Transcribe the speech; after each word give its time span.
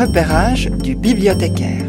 repérage 0.00 0.70
du 0.70 0.94
bibliothécaire. 0.94 1.84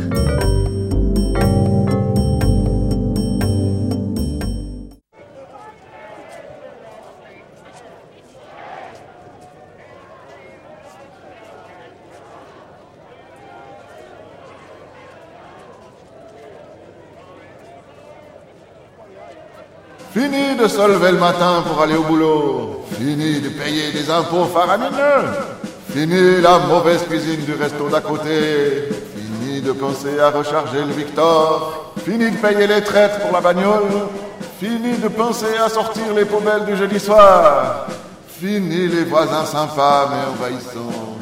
Fini 20.13 20.57
de 20.61 20.67
se 20.67 20.85
lever 20.85 21.11
le 21.11 21.17
matin 21.17 21.63
pour 21.65 21.81
aller 21.81 21.95
au 21.95 22.03
boulot. 22.03 22.83
Fini 22.91 23.39
de 23.39 23.47
payer 23.49 23.93
des 23.93 24.09
impôts 24.09 24.45
faramineux. 24.45 25.60
Fini 25.93 26.39
la 26.41 26.57
mauvaise 26.59 27.03
cuisine 27.03 27.43
du 27.43 27.53
resto 27.53 27.89
d'à 27.89 27.99
côté. 27.99 28.87
Fini 29.13 29.59
de 29.59 29.73
penser 29.73 30.21
à 30.21 30.29
recharger 30.29 30.85
le 30.85 30.93
Victor. 30.93 31.93
Fini 32.05 32.31
de 32.31 32.37
payer 32.37 32.65
les 32.65 32.81
traites 32.81 33.19
pour 33.19 33.33
la 33.33 33.41
bagnole. 33.41 34.07
Fini 34.61 34.97
de 34.97 35.09
penser 35.09 35.57
à 35.61 35.67
sortir 35.67 36.13
les 36.15 36.23
poubelles 36.23 36.63
du 36.63 36.77
jeudi 36.77 36.97
soir. 36.97 37.87
Fini 38.39 38.87
les 38.87 39.03
voisins 39.03 39.43
sympas 39.43 40.09
mais 40.11 40.31
envahissants. 40.31 41.17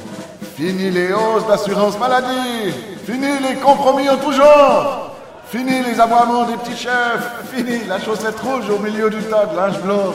Fini 0.56 0.92
les 0.92 1.14
hausses 1.14 1.48
d'assurance 1.48 1.98
maladie. 1.98 2.72
Fini 3.08 3.40
les 3.40 3.56
compromis 3.56 4.08
en 4.08 4.18
tout 4.18 4.34
genre. 4.34 5.16
Fini 5.48 5.82
les 5.82 6.00
aboiements 6.00 6.44
des 6.44 6.58
petits 6.58 6.78
chefs. 6.78 7.28
Fini 7.52 7.86
la 7.88 8.00
chaussette 8.00 8.40
rouge 8.40 8.70
au 8.70 8.78
milieu 8.78 9.10
du 9.10 9.24
tas 9.24 9.48
de 9.48 9.56
linge 9.56 9.80
blanc. 9.80 10.14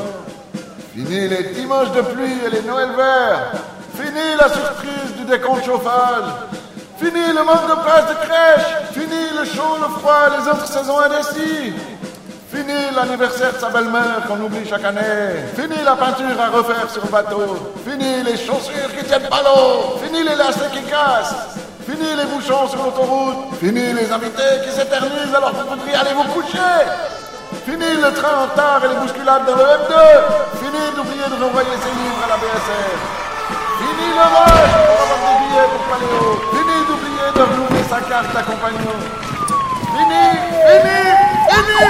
Fini 0.95 1.27
les 1.27 1.43
dimanches 1.55 1.91
de 1.91 2.03
pluie 2.03 2.39
et 2.47 2.51
les 2.51 2.62
Noëls 2.62 2.95
verts. 2.97 3.53
Fini 3.95 4.37
la 4.41 4.48
surprise 4.48 5.15
du 5.16 5.25
décompte 5.25 5.65
chauffage. 5.65 6.30
Fini 6.98 7.28
le 7.28 7.45
manque 7.45 7.69
de 7.69 7.83
place 7.83 8.09
de 8.09 8.14
crèche. 8.27 8.92
Fini 8.92 9.31
le 9.39 9.45
chaud, 9.45 9.78
le 9.81 9.89
froid, 10.00 10.31
les 10.37 10.48
autres 10.48 10.67
saisons 10.67 10.98
indécis. 10.98 11.73
Fini 12.53 12.91
l'anniversaire 12.95 13.53
de 13.53 13.59
sa 13.59 13.69
belle-mère 13.69 14.27
qu'on 14.27 14.41
oublie 14.41 14.69
chaque 14.69 14.84
année. 14.84 15.47
Fini 15.55 15.77
la 15.84 15.95
peinture 15.95 16.41
à 16.41 16.48
refaire 16.56 16.91
sur 16.91 17.05
le 17.05 17.11
bateau. 17.11 17.75
Fini 17.87 18.22
les 18.22 18.37
chaussures 18.37 18.91
qui 18.97 19.05
tiennent 19.05 19.28
pas 19.28 19.42
l'eau. 19.42 19.98
Fini 20.03 20.22
les 20.25 20.37
lacets 20.37 20.70
qui 20.72 20.83
cassent. 20.83 21.55
Fini 21.87 22.17
les 22.17 22.25
bouchons 22.25 22.69
sur 22.69 22.84
l'autoroute. 22.84 23.55
Fini 23.61 23.92
les 23.92 24.11
invités 24.11 24.62
qui 24.65 24.70
s'éternisent 24.70 25.34
alors 25.34 25.53
que 25.53 25.69
vous 25.69 25.77
devriez 25.77 25.97
aller 25.97 26.15
vous 26.15 26.31
coucher. 26.33 26.83
Fini 27.65 27.95
le 28.03 28.12
train 28.12 28.39
en 28.39 28.42
retard 28.50 28.83
et 28.84 28.89
les 28.89 28.97
bousculades 28.97 29.47
dans 29.47 29.55
le 29.55 29.62
M2. 29.62 29.95
Fini 30.59 30.83
d'oublier 30.97 31.27
de 31.31 31.42
renvoyer 31.45 31.77
ses 31.78 31.95
livres 31.95 32.22
à 32.25 32.28
la 32.28 32.37
BSR. 32.37 33.23
Fini 33.78 34.08
le 34.14 34.27
rush 34.34 34.72
pour 34.86 34.98
avoir 35.03 35.19
des 35.25 35.34
billets 35.41 35.69
pour 35.72 35.83
Paléo. 35.91 36.27
Fini 36.53 36.77
d'oublier 36.86 37.28
de 37.34 37.42
renouveler 37.42 37.84
sa 37.89 38.00
carte 38.00 38.31
d'accompagnement. 38.34 39.00
Fini, 39.94 40.25
fini, 40.66 40.98
fini 41.48 41.81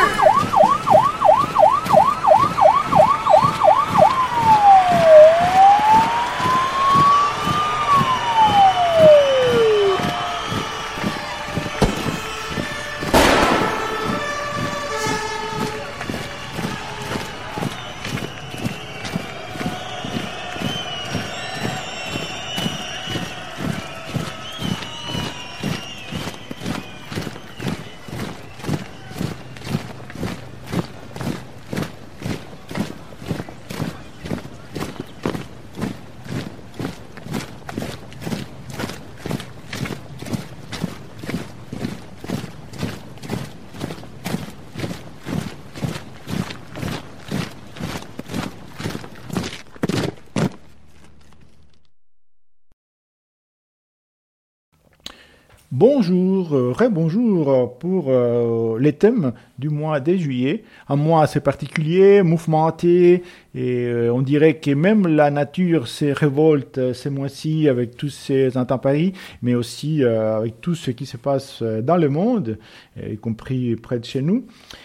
Bonjour, 55.77 56.55
euh, 56.55 56.89
bonjour 56.89 57.77
pour 57.81 58.05
euh, 58.07 58.79
les 58.79 58.93
thèmes 58.93 59.33
du 59.59 59.71
mois 59.71 59.99
de 59.99 60.15
juillet. 60.15 60.63
Un 60.89 60.95
mois 60.95 61.25
assez 61.25 61.41
particulier, 61.41 62.23
mouvementé, 62.23 63.25
et 63.57 63.87
euh, 63.87 64.13
on 64.15 64.23
dirait 64.23 64.59
que 64.59 64.71
même 64.71 65.09
la 65.09 65.33
nature 65.33 65.89
se 65.89 66.05
révolte 66.05 66.79
euh, 66.79 66.95
ces 66.95 67.11
mois-ci 67.11 67.69
avec 67.69 67.97
tous 67.97 68.11
ces 68.11 68.57
intempéries, 68.57 69.15
mais 69.43 69.57
aussi 69.57 70.05
avec 70.05 70.61
tout 70.61 70.77
ce 70.77 70.93
qui 70.93 71.07
se 71.07 71.17
passe 71.17 71.61
dans 71.63 71.97
le 71.97 72.09
monde, 72.09 72.59
y 72.97 73.17
compris 73.17 73.75
près 73.75 73.99
de 73.99 74.05
chez 74.05 74.23
nous. 74.23 74.45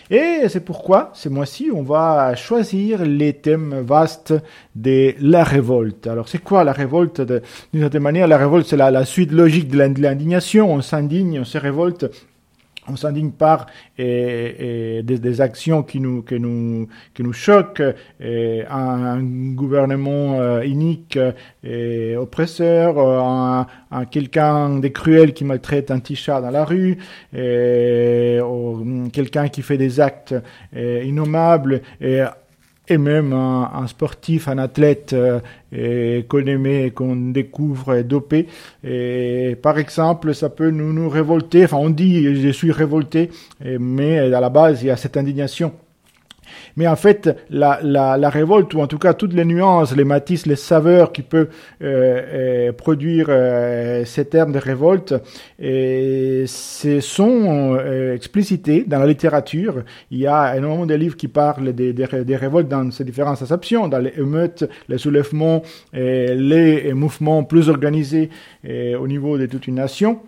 Et 0.09 0.41
c'est 0.47 0.65
pourquoi, 0.65 1.11
ces 1.13 1.29
mois-ci, 1.29 1.69
on 1.71 1.83
va 1.83 2.35
choisir 2.35 3.05
les 3.05 3.33
thèmes 3.33 3.81
vastes 3.81 4.33
de 4.75 5.13
la 5.19 5.43
révolte. 5.43 6.07
Alors, 6.07 6.29
c'est 6.29 6.43
quoi 6.43 6.63
la 6.63 6.71
révolte 6.71 7.21
D'une 7.21 7.81
certaine 7.81 8.01
manière, 8.01 8.27
la 8.27 8.37
révolte, 8.37 8.67
c'est 8.67 8.77
la, 8.77 9.05
suite 9.05 9.31
logique 9.31 9.67
de 9.67 9.77
l'indignation. 9.77 10.78
On 10.79 10.81
s'indigne, 10.81 11.41
on 11.41 11.43
se 11.43 11.57
révolte 11.57 12.05
on 12.87 12.95
s'indigne 12.95 13.31
par 13.31 13.67
et, 13.97 15.01
des, 15.03 15.41
actions 15.41 15.83
qui 15.83 15.99
nous, 15.99 16.21
qui 16.21 16.39
nous, 16.39 16.87
qui 17.13 17.21
nous 17.21 17.33
choquent, 17.33 17.83
et 18.21 18.63
un, 18.69 19.21
gouvernement 19.53 20.39
euh, 20.39 20.65
inique 20.65 21.19
et 21.65 22.15
oppresseur, 22.15 22.97
un, 22.97 23.67
un 23.91 24.05
quelqu'un 24.05 24.79
de 24.79 24.87
cruel 24.87 25.33
qui 25.33 25.43
maltraite 25.43 25.91
un 25.91 25.99
petit 25.99 26.15
chat 26.15 26.39
dans 26.39 26.49
la 26.49 26.63
rue, 26.63 26.97
et, 27.35 28.39
quelqu'un 29.11 29.49
qui 29.49 29.61
fait 29.61 29.77
des 29.77 29.99
actes 29.99 30.33
innommables, 30.73 31.81
et 31.99 32.23
et 32.89 32.97
même 32.97 33.33
un, 33.33 33.87
sportif, 33.87 34.47
un 34.47 34.57
athlète 34.57 35.13
euh, 35.13 36.21
qu'on 36.27 36.45
aimait, 36.45 36.91
qu'on 36.91 37.15
découvre 37.15 38.01
dopé. 38.01 38.47
Et 38.83 39.57
par 39.61 39.77
exemple, 39.77 40.33
ça 40.33 40.49
peut 40.49 40.69
nous, 40.69 40.93
nous 40.93 41.09
révolter. 41.09 41.65
Enfin, 41.65 41.77
on 41.77 41.89
dit 41.89 42.35
je 42.41 42.49
suis 42.49 42.71
révolté, 42.71 43.29
mais 43.63 44.19
à 44.19 44.39
la 44.39 44.49
base, 44.49 44.83
il 44.83 44.87
y 44.87 44.91
a 44.91 44.97
cette 44.97 45.17
indignation 45.17 45.73
mais 46.75 46.87
en 46.87 46.95
fait, 46.95 47.29
la, 47.49 48.29
révolte, 48.29 48.73
ou 48.73 48.81
en 48.81 48.87
tout 48.87 48.97
cas 48.97 49.13
toutes 49.13 49.33
les 49.33 49.45
nuances, 49.45 49.95
les 49.95 50.03
matices, 50.03 50.45
les 50.45 50.55
saveurs 50.55 51.11
qui 51.11 51.21
peuvent 51.21 51.49
euh, 51.81 52.69
euh, 52.69 52.71
produire 52.73 53.27
euh, 53.29 54.05
ces 54.05 54.25
termes 54.25 54.51
de 54.51 54.59
révolte, 54.59 55.13
et 55.59 56.45
ce 56.47 56.99
sont 56.99 57.77
euh, 57.79 58.15
explicités 58.15 58.83
dans 58.85 58.99
la 58.99 59.07
littérature. 59.07 59.83
Il 60.11 60.19
y 60.19 60.27
a 60.27 60.55
énormément 60.57 60.85
de 60.85 60.95
livres 60.95 61.17
qui 61.17 61.27
parlent 61.27 61.73
des, 61.73 61.93
des, 61.93 62.07
des 62.25 62.35
révoltes 62.35 62.67
dans 62.67 62.89
ces 62.91 63.03
différentes 63.03 63.41
acceptions, 63.41 63.87
dans 63.87 63.99
les 63.99 64.13
émeutes, 64.17 64.69
les 64.87 64.97
soulèvements, 64.97 65.61
les 65.93 66.93
mouvements 66.93 67.43
plus 67.43 67.69
organisés 67.69 68.29
au 68.67 69.07
niveau 69.07 69.37
de 69.37 69.45
toute 69.45 69.67
une 69.67 69.75
nation. 69.75 70.19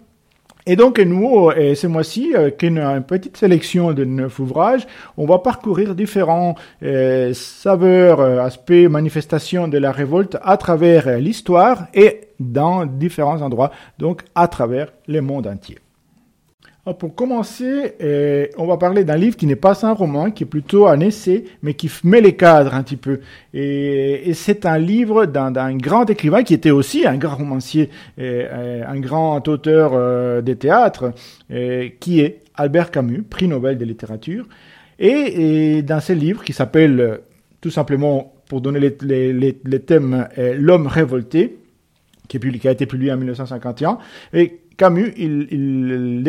Et 0.66 0.76
donc, 0.76 1.00
nous, 1.00 1.50
euh, 1.50 1.76
ce 1.76 1.88
mois-ci, 1.88 2.36
avec 2.36 2.62
une, 2.64 3.04
petite 3.08 3.38
sélection 3.38 3.94
de 3.94 4.06
neuf 4.06 4.40
ouvrages, 4.40 4.88
on 5.18 5.26
va 5.26 5.40
parcourir 5.40 5.96
différents 5.96 6.56
euh, 6.84 7.34
saveurs, 7.34 8.20
euh, 8.20 8.40
aspects, 8.40 8.72
manifestations 8.72 9.68
de 9.68 9.78
la 9.78 9.92
révolte 9.92 10.38
à 10.44 10.58
travers 10.58 11.18
l'histoire 11.18 11.88
et 11.94 12.22
dans 12.40 12.86
différents 12.86 13.42
endroits, 13.42 13.72
donc 13.98 14.22
à 14.36 14.48
travers 14.48 14.92
le 15.08 15.22
monde 15.22 15.48
entier. 15.48 15.80
Alors 16.84 16.98
pour 16.98 17.14
commencer, 17.14 17.94
euh, 18.02 18.48
on 18.58 18.66
va 18.66 18.78
parler 18.78 19.04
d'un 19.04 19.16
livre 19.16 19.38
qui 19.38 19.46
n'est 19.46 19.56
pas 19.56 19.86
un 19.86 19.94
roman, 19.94 20.32
qui 20.32 20.44
est 20.44 20.48
plutôt 20.48 20.88
un 20.88 21.00
essai, 21.00 21.44
mais 21.62 21.76
qui 21.76 21.92
met 22.04 22.22
les 22.22 22.36
cadres 22.36 22.74
un 22.74 22.82
petit 22.82 22.98
peu. 22.98 23.20
Et, 23.54 24.32
c'est 24.34 24.66
un 24.66 24.80
livre 24.80 25.28
d'un 25.28 25.78
grand 25.78 26.10
écrivain 26.10 26.42
qui 26.42 26.56
était 26.56 26.72
aussi 26.72 27.06
un 27.06 27.18
grand 27.18 27.36
romancier, 27.36 27.92
euh, 28.18 28.84
un 28.88 29.00
grand 29.00 29.48
auteur 29.48 29.92
euh, 29.94 30.42
des 30.42 30.56
théâtres, 30.56 31.14
qui 32.00 32.20
est 32.20 32.40
Albert 32.56 32.90
Camus, 32.90 33.24
prix 33.24 33.48
Nobel 33.48 33.78
de 33.78 33.86
littérature. 33.86 34.48
Et, 35.02 35.82
dans 35.82 36.00
ce 36.00 36.14
livre 36.14 36.44
qui 36.44 36.54
s'appelle 36.54 37.00
euh, 37.00 37.18
tout 37.60 37.72
simplement, 37.72 38.34
pour 38.48 38.62
donner 38.62 38.80
les, 38.80 39.80
thèmes, 39.86 40.28
L'homme 40.38 40.88
révolté, 40.88 41.58
qui, 42.28 42.40
a 42.68 42.72
été 42.72 42.86
publié 42.86 43.12
en 43.12 43.18
1951, 43.18 43.98
et 44.34 44.61
Camus, 44.78 45.14
il, 45.18 45.48
il 45.52 46.24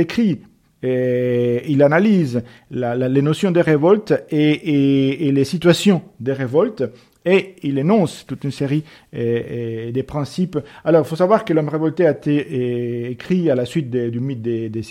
et 0.85 1.63
il 1.69 1.83
analyse 1.83 2.43
les 2.71 3.23
notions 3.23 3.53
de 3.53 3.61
révolte 3.61 4.25
et, 4.31 4.51
et, 4.51 5.29
et, 5.29 5.33
les 5.33 5.45
situations 5.45 6.03
de 6.19 6.33
révolte 6.33 6.83
et 7.25 7.55
il 7.63 7.79
énonce 7.79 8.27
toute 8.27 8.45
une 8.45 8.51
série 8.51 8.83
des 9.13 10.05
principes. 10.07 10.59
Alors, 10.85 11.03
il 11.03 11.09
faut 11.09 11.17
savoir 11.17 11.45
que 11.45 11.53
l'homme 11.53 11.69
révolté 11.69 12.07
a 12.07 12.11
été 12.11 13.11
écrit 13.11 13.51
à 13.51 13.55
la 13.55 13.65
suite 13.65 13.91
du 13.91 14.21
mythe 14.21 14.43
des, 14.43 14.69
des. 14.69 14.83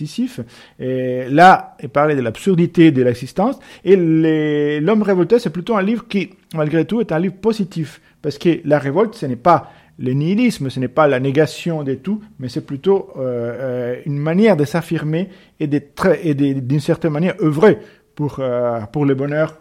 Et 0.79 1.25
là, 1.29 1.75
il 1.83 1.89
parlait 1.89 2.15
de 2.15 2.21
l'absurdité 2.21 2.91
de 2.91 3.03
l'existence. 3.03 3.59
Et 3.83 3.97
l'homme 4.79 5.03
révolté, 5.03 5.39
c'est 5.39 5.49
plutôt 5.49 5.75
un 5.75 5.83
livre 5.83 6.07
qui, 6.07 6.29
malgré 6.55 6.85
tout, 6.85 7.01
est 7.01 7.11
un 7.11 7.19
livre 7.19 7.35
positif. 7.35 7.99
Parce 8.21 8.37
que 8.37 8.61
la 8.65 8.79
révolte, 8.79 9.15
ce 9.15 9.25
n'est 9.25 9.35
pas 9.35 9.71
le 9.99 10.13
nihilisme, 10.13 10.69
ce 10.69 10.79
n'est 10.79 10.87
pas 10.87 11.07
la 11.07 11.19
négation 11.19 11.83
de 11.83 11.93
tout, 11.93 12.21
mais 12.39 12.49
c'est 12.49 12.65
plutôt 12.65 13.09
euh, 13.17 13.21
euh, 13.21 14.01
une 14.05 14.17
manière 14.17 14.57
de 14.57 14.65
s'affirmer 14.65 15.29
et 15.59 15.67
d'une 15.67 16.79
certaine 16.79 17.11
manière 17.11 17.35
œuvrer 17.41 17.79
pour, 18.15 18.37
euh, 18.39 18.81
pour 18.91 19.05
le 19.05 19.15
bonheur 19.15 19.57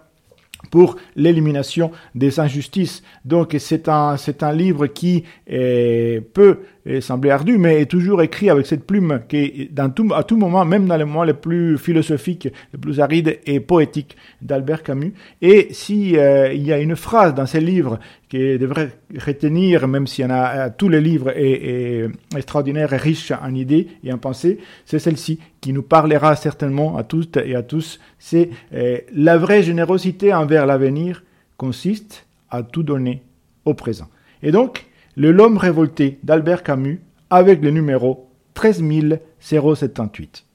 pour 0.71 0.97
l'élimination 1.17 1.91
des 2.15 2.41
injustices. 2.41 3.03
Donc 3.25 3.57
c'est 3.59 3.89
un, 3.89 4.17
c'est 4.17 4.43
un 4.43 4.53
livre 4.53 4.87
qui 4.87 5.25
peut 5.47 6.59
sembler 7.01 7.31
ardu, 7.31 7.59
mais 7.59 7.83
est 7.83 7.87
toujours 7.87 8.23
écrit 8.23 8.51
avec 8.51 8.67
cette 8.67 8.85
plume 8.85 9.21
qui, 9.29 9.69
dans 9.71 9.91
tout, 9.91 10.09
à 10.15 10.25
tout 10.25 10.37
moment, 10.37 10.65
même 10.65 10.87
dans 10.87 10.97
les 10.97 11.05
moments 11.05 11.25
les 11.25 11.35
plus 11.35 11.79
philosophiques, 11.79 12.49
les 12.73 12.79
plus 12.79 13.01
arides 13.01 13.39
et 13.47 13.61
poétiques 13.61 14.17
d'Albert 14.41 14.83
Camus. 14.83 15.13
Et 15.43 15.69
si 15.73 16.17
euh, 16.17 16.53
y 16.53 16.73
a 16.73 16.79
une 16.79 16.97
phrase 16.97 17.35
dans 17.35 17.47
ces 17.47 17.61
livres 17.61 17.99
qui 18.29 18.59
devrait 18.59 18.91
retenir, 19.19 19.89
même 19.89 20.07
s'il 20.07 20.25
y 20.25 20.27
en 20.27 20.31
a, 20.31 20.67
euh, 20.67 20.71
tous 20.77 20.89
les 20.89 21.01
livres 21.01 21.31
est, 21.35 22.09
extraordinaire 22.35 22.93
et 22.93 22.97
riche 22.97 23.33
en 23.33 23.55
idées 23.55 23.89
et 24.05 24.13
en 24.13 24.19
pensées, 24.19 24.59
c'est 24.85 24.99
celle-ci 24.99 25.39
qui 25.61 25.73
nous 25.73 25.83
parlera 25.83 26.37
certainement 26.37 26.97
à 26.97 27.05
toutes 27.05 27.37
et 27.37 27.55
à 27.55 27.63
tous. 27.63 28.01
C'est 28.19 28.51
euh, 28.73 28.99
la 29.13 29.39
vraie 29.39 29.63
générosité 29.63 30.33
envers 30.35 30.67
l'avenir 30.67 31.23
consiste 31.57 32.27
à 32.51 32.63
tout 32.63 32.83
donner 32.83 33.23
au 33.65 33.75
présent. 33.75 34.09
Et 34.43 34.53
donc, 34.53 34.87
le 35.17 35.33
L'homme 35.33 35.59
révolté 35.59 36.19
d'Albert 36.23 36.63
Camus 36.63 37.01
avec 37.29 37.63
le 37.63 37.71
numéro 37.71 38.31
13078. 38.55 40.47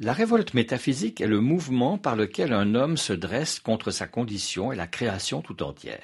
La 0.00 0.12
révolte 0.12 0.54
métaphysique 0.54 1.20
est 1.20 1.26
le 1.26 1.40
mouvement 1.40 1.98
par 1.98 2.16
lequel 2.16 2.52
un 2.52 2.74
homme 2.74 2.96
se 2.96 3.12
dresse 3.12 3.60
contre 3.60 3.90
sa 3.90 4.06
condition 4.06 4.72
et 4.72 4.76
la 4.76 4.86
création 4.86 5.40
tout 5.40 5.62
entière. 5.62 6.02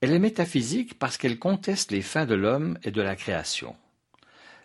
Elle 0.00 0.12
est 0.12 0.18
métaphysique 0.18 0.98
parce 0.98 1.16
qu'elle 1.16 1.38
conteste 1.38 1.90
les 1.90 2.02
fins 2.02 2.24
de 2.24 2.34
l'homme 2.34 2.78
et 2.84 2.90
de 2.90 3.02
la 3.02 3.16
création. 3.16 3.74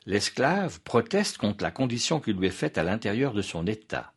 L'esclave 0.05 0.81
proteste 0.81 1.37
contre 1.37 1.63
la 1.63 1.71
condition 1.71 2.19
qui 2.19 2.33
lui 2.33 2.47
est 2.47 2.51
faite 2.51 2.77
à 2.77 2.83
l'intérieur 2.83 3.33
de 3.33 3.41
son 3.41 3.65
état. 3.67 4.13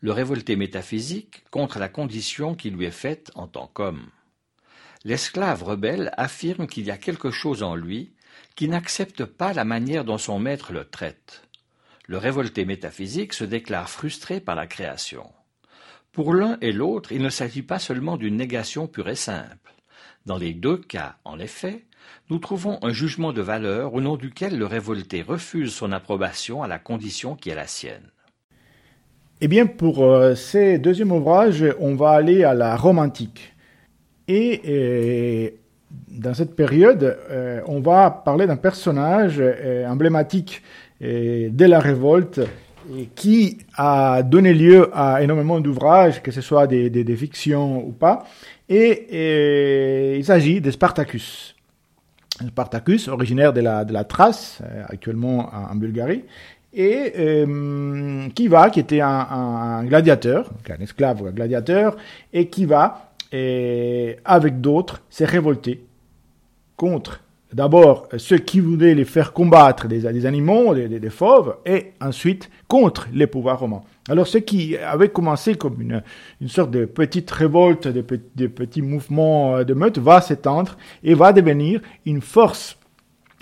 Le 0.00 0.12
révolté 0.12 0.56
métaphysique 0.56 1.44
contre 1.50 1.78
la 1.78 1.88
condition 1.88 2.54
qui 2.54 2.70
lui 2.70 2.84
est 2.84 2.90
faite 2.90 3.30
en 3.34 3.46
tant 3.46 3.66
qu'homme. 3.66 4.10
L'esclave 5.04 5.62
rebelle 5.62 6.12
affirme 6.16 6.66
qu'il 6.66 6.84
y 6.84 6.90
a 6.90 6.98
quelque 6.98 7.30
chose 7.30 7.62
en 7.62 7.74
lui 7.74 8.12
qui 8.56 8.68
n'accepte 8.68 9.24
pas 9.24 9.52
la 9.52 9.64
manière 9.64 10.04
dont 10.04 10.18
son 10.18 10.38
maître 10.38 10.72
le 10.72 10.84
traite. 10.84 11.42
Le 12.06 12.18
révolté 12.18 12.64
métaphysique 12.64 13.32
se 13.32 13.44
déclare 13.44 13.88
frustré 13.88 14.40
par 14.40 14.54
la 14.54 14.66
création. 14.66 15.32
Pour 16.12 16.34
l'un 16.34 16.58
et 16.60 16.72
l'autre, 16.72 17.12
il 17.12 17.22
ne 17.22 17.28
s'agit 17.30 17.62
pas 17.62 17.78
seulement 17.78 18.16
d'une 18.16 18.36
négation 18.36 18.86
pure 18.86 19.08
et 19.08 19.16
simple. 19.16 19.74
Dans 20.24 20.38
les 20.38 20.54
deux 20.54 20.78
cas, 20.78 21.16
en 21.24 21.38
effet, 21.38 21.86
nous 22.30 22.38
trouvons 22.38 22.78
un 22.82 22.92
jugement 22.92 23.32
de 23.32 23.42
valeur 23.42 23.94
au 23.94 24.00
nom 24.00 24.16
duquel 24.16 24.58
le 24.58 24.66
révolté 24.66 25.22
refuse 25.22 25.72
son 25.72 25.92
approbation 25.92 26.62
à 26.62 26.68
la 26.68 26.78
condition 26.78 27.36
qui 27.36 27.50
est 27.50 27.54
la 27.54 27.66
sienne. 27.66 28.10
Eh 29.40 29.48
bien, 29.48 29.66
pour 29.66 30.04
euh, 30.04 30.34
ces 30.34 30.78
deuxième 30.78 31.12
ouvrage, 31.12 31.64
on 31.78 31.94
va 31.94 32.10
aller 32.10 32.42
à 32.44 32.54
la 32.54 32.74
romantique. 32.76 33.52
Et, 34.28 35.54
dans 36.10 36.34
cette 36.34 36.56
période, 36.56 37.16
euh, 37.30 37.60
on 37.66 37.80
va 37.80 38.10
parler 38.10 38.46
d'un 38.46 38.56
personnage 38.56 39.36
euh, 39.38 39.86
emblématique 39.86 40.62
euh, 41.02 41.48
de 41.50 41.64
la 41.64 41.78
révolte 41.78 42.40
qui 43.16 43.58
a 43.76 44.22
donné 44.22 44.54
lieu 44.54 44.90
à 44.92 45.20
énormément 45.20 45.58
d'ouvrages, 45.58 46.22
que 46.22 46.30
ce 46.30 46.40
soit 46.40 46.68
des, 46.68 47.16
fictions 47.16 47.84
ou 47.84 47.90
pas. 47.90 48.24
Et, 48.68 50.16
il 50.16 50.24
s'agit 50.24 50.60
de 50.60 50.70
Spartacus. 50.70 51.55
Spartacus, 52.48 53.08
originaire 53.08 53.52
de 53.52 53.60
la, 53.60 53.84
de 53.84 53.92
la 53.92 54.04
Thrace, 54.04 54.60
actuellement 54.88 55.50
en, 55.52 55.74
Bulgarie, 55.74 56.24
et 56.74 57.12
qui 58.34 58.48
va, 58.48 58.70
qui 58.70 58.80
était 58.80 59.00
un, 59.00 59.08
un 59.08 59.84
gladiateur, 59.84 60.50
un 60.68 60.82
esclave 60.82 61.32
gladiateur, 61.32 61.96
et 62.32 62.48
qui 62.48 62.66
va 62.66 63.06
et 63.32 64.16
avec 64.24 64.60
d'autres, 64.60 65.02
s'est 65.10 65.24
révolté 65.24 65.84
contre 66.76 67.22
d'abord 67.56 68.06
ceux 68.18 68.36
qui 68.36 68.60
voulaient 68.60 68.94
les 68.94 69.06
faire 69.06 69.32
combattre 69.32 69.88
des, 69.88 70.04
animaux, 70.26 70.74
des, 70.74 71.10
fauves, 71.10 71.56
et 71.64 71.92
ensuite 72.02 72.50
contre 72.68 73.08
les 73.14 73.26
pouvoirs 73.26 73.60
romains. 73.60 73.82
Alors 74.08 74.26
ce 74.26 74.38
qui 74.38 74.76
avait 74.76 75.08
commencé 75.08 75.54
comme 75.54 75.80
une, 75.80 76.02
une 76.42 76.48
sorte 76.48 76.70
de 76.70 76.84
petite 76.84 77.30
révolte, 77.30 77.88
de, 77.88 78.04
de 78.36 78.46
petits 78.46 78.82
mouvements 78.82 79.64
de 79.64 79.74
meute, 79.74 79.98
va 79.98 80.20
s'étendre 80.20 80.76
et 81.02 81.14
va 81.14 81.32
devenir 81.32 81.80
une 82.04 82.20
force 82.20 82.76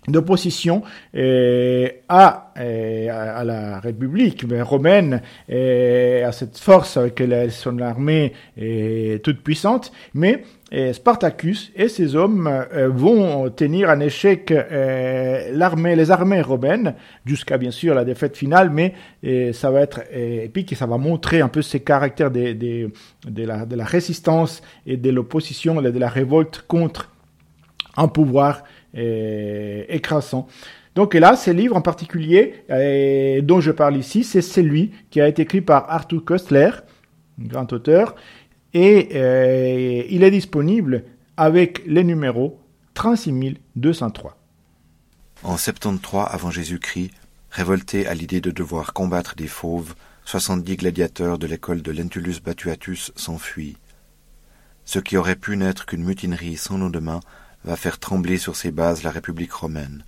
d'opposition 0.09 0.83
euh, 1.17 1.89
à, 2.09 2.53
euh, 2.59 3.09
à, 3.11 3.45
la 3.45 3.81
République 3.81 4.45
romaine 4.63 5.23
et 5.49 6.23
à 6.25 6.33
cette 6.33 6.59
force 6.59 6.97
avec 6.97 7.23
son 7.51 7.79
armée 7.81 8.33
est 8.57 9.25
toute 9.25 9.43
puissante, 9.43 9.93
mais 10.13 10.45
euh, 10.73 10.93
Spartacus 10.93 11.73
et 11.77 11.89
ses 11.89 12.17
hommes 12.17 12.51
vont 12.89 13.49
tenir 13.51 13.91
en 13.91 14.01
échec 14.01 14.53
l'armée, 15.53 15.97
les 15.97 16.11
armées 16.11 16.43
romaines 16.43 16.95
jusqu'à 17.25 17.59
bien 17.59 17.71
sûr 17.71 17.95
la 17.95 18.05
défaite 18.05 18.37
finale, 18.37 18.71
mais 18.71 18.95
ça 19.53 19.71
va 19.71 19.81
être 19.81 20.03
épique 20.13 20.73
et 20.73 20.75
ça 20.75 20.87
va 20.87 20.99
montrer 20.99 21.41
un 21.41 21.49
peu 21.49 21.63
ces 21.63 21.81
caractères 21.81 22.31
de, 22.31 22.91
la, 23.37 23.67
de 23.67 23.77
la 23.77 23.85
résistance 23.85 24.63
et 24.87 24.97
de 24.97 25.11
l'opposition, 25.11 25.81
de 25.81 25.99
la 25.99 26.09
révolte 26.09 26.65
contre 26.67 27.11
un 27.97 28.09
pouvoir 28.09 28.65
écrasant. 28.95 30.49
Donc 30.95 31.15
là, 31.15 31.37
ce 31.37 31.51
livre 31.51 31.77
en 31.77 31.81
particulier 31.81 32.65
euh, 32.71 33.41
dont 33.43 33.61
je 33.61 33.73
parle 33.73 33.97
ici, 33.97 34.23
c'est 34.23 34.43
celui 34.43 34.93
qui 35.11 35.21
a 35.21 35.27
été 35.27 35.43
écrit 35.43 35.61
par 35.61 35.91
Arthur 35.91 36.25
Köstler, 36.25 36.71
un 37.41 37.47
grand 37.47 37.73
auteur, 37.73 38.15
et 38.73 39.09
euh, 39.15 40.05
il 40.09 40.23
est 40.23 40.31
disponible 40.31 41.05
avec 41.37 41.83
les 41.87 42.05
numéros 42.05 42.61
36203. 42.95 44.37
En 45.43 45.57
73 45.57 46.27
avant 46.31 46.51
Jésus-Christ, 46.53 47.11
révolté 47.51 48.07
à 48.07 48.15
l'idée 48.15 48.41
de 48.41 48.53
devoir 48.53 48.93
combattre 48.93 49.35
des 49.35 49.49
fauves, 49.49 49.95
70 50.27 50.77
gladiateurs 50.77 51.39
de 51.39 51.47
l'école 51.49 51.83
de 51.83 51.91
Lentulus 51.91 52.41
Batuatus 52.43 53.13
s'enfuient. 53.17 53.77
Ce 54.85 55.01
qui 55.01 55.17
aurait 55.17 55.37
pu 55.37 55.57
n'être 55.57 55.87
qu'une 55.87 56.05
mutinerie 56.05 56.57
sans 56.57 56.79
lendemain 56.79 57.21
va 57.65 57.77
faire 57.77 57.99
trembler 57.99 58.39
sur 58.39 58.57
ses 58.57 58.71
bases 58.71 59.03
la 59.03 59.11
République 59.11 59.53
romaine. 59.53 60.05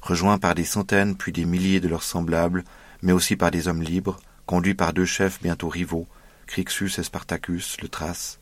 Rejoints 0.00 0.38
par 0.38 0.54
des 0.54 0.64
centaines 0.64 1.16
puis 1.16 1.32
des 1.32 1.44
milliers 1.44 1.80
de 1.80 1.88
leurs 1.88 2.02
semblables, 2.02 2.64
mais 3.02 3.12
aussi 3.12 3.36
par 3.36 3.50
des 3.50 3.68
hommes 3.68 3.82
libres, 3.82 4.18
conduits 4.46 4.74
par 4.74 4.92
deux 4.92 5.04
chefs 5.04 5.42
bientôt 5.42 5.68
rivaux, 5.68 6.06
Crixus 6.46 6.98
et 6.98 7.02
Spartacus, 7.02 7.76
le 7.82 7.88
Thrace, 7.88 8.38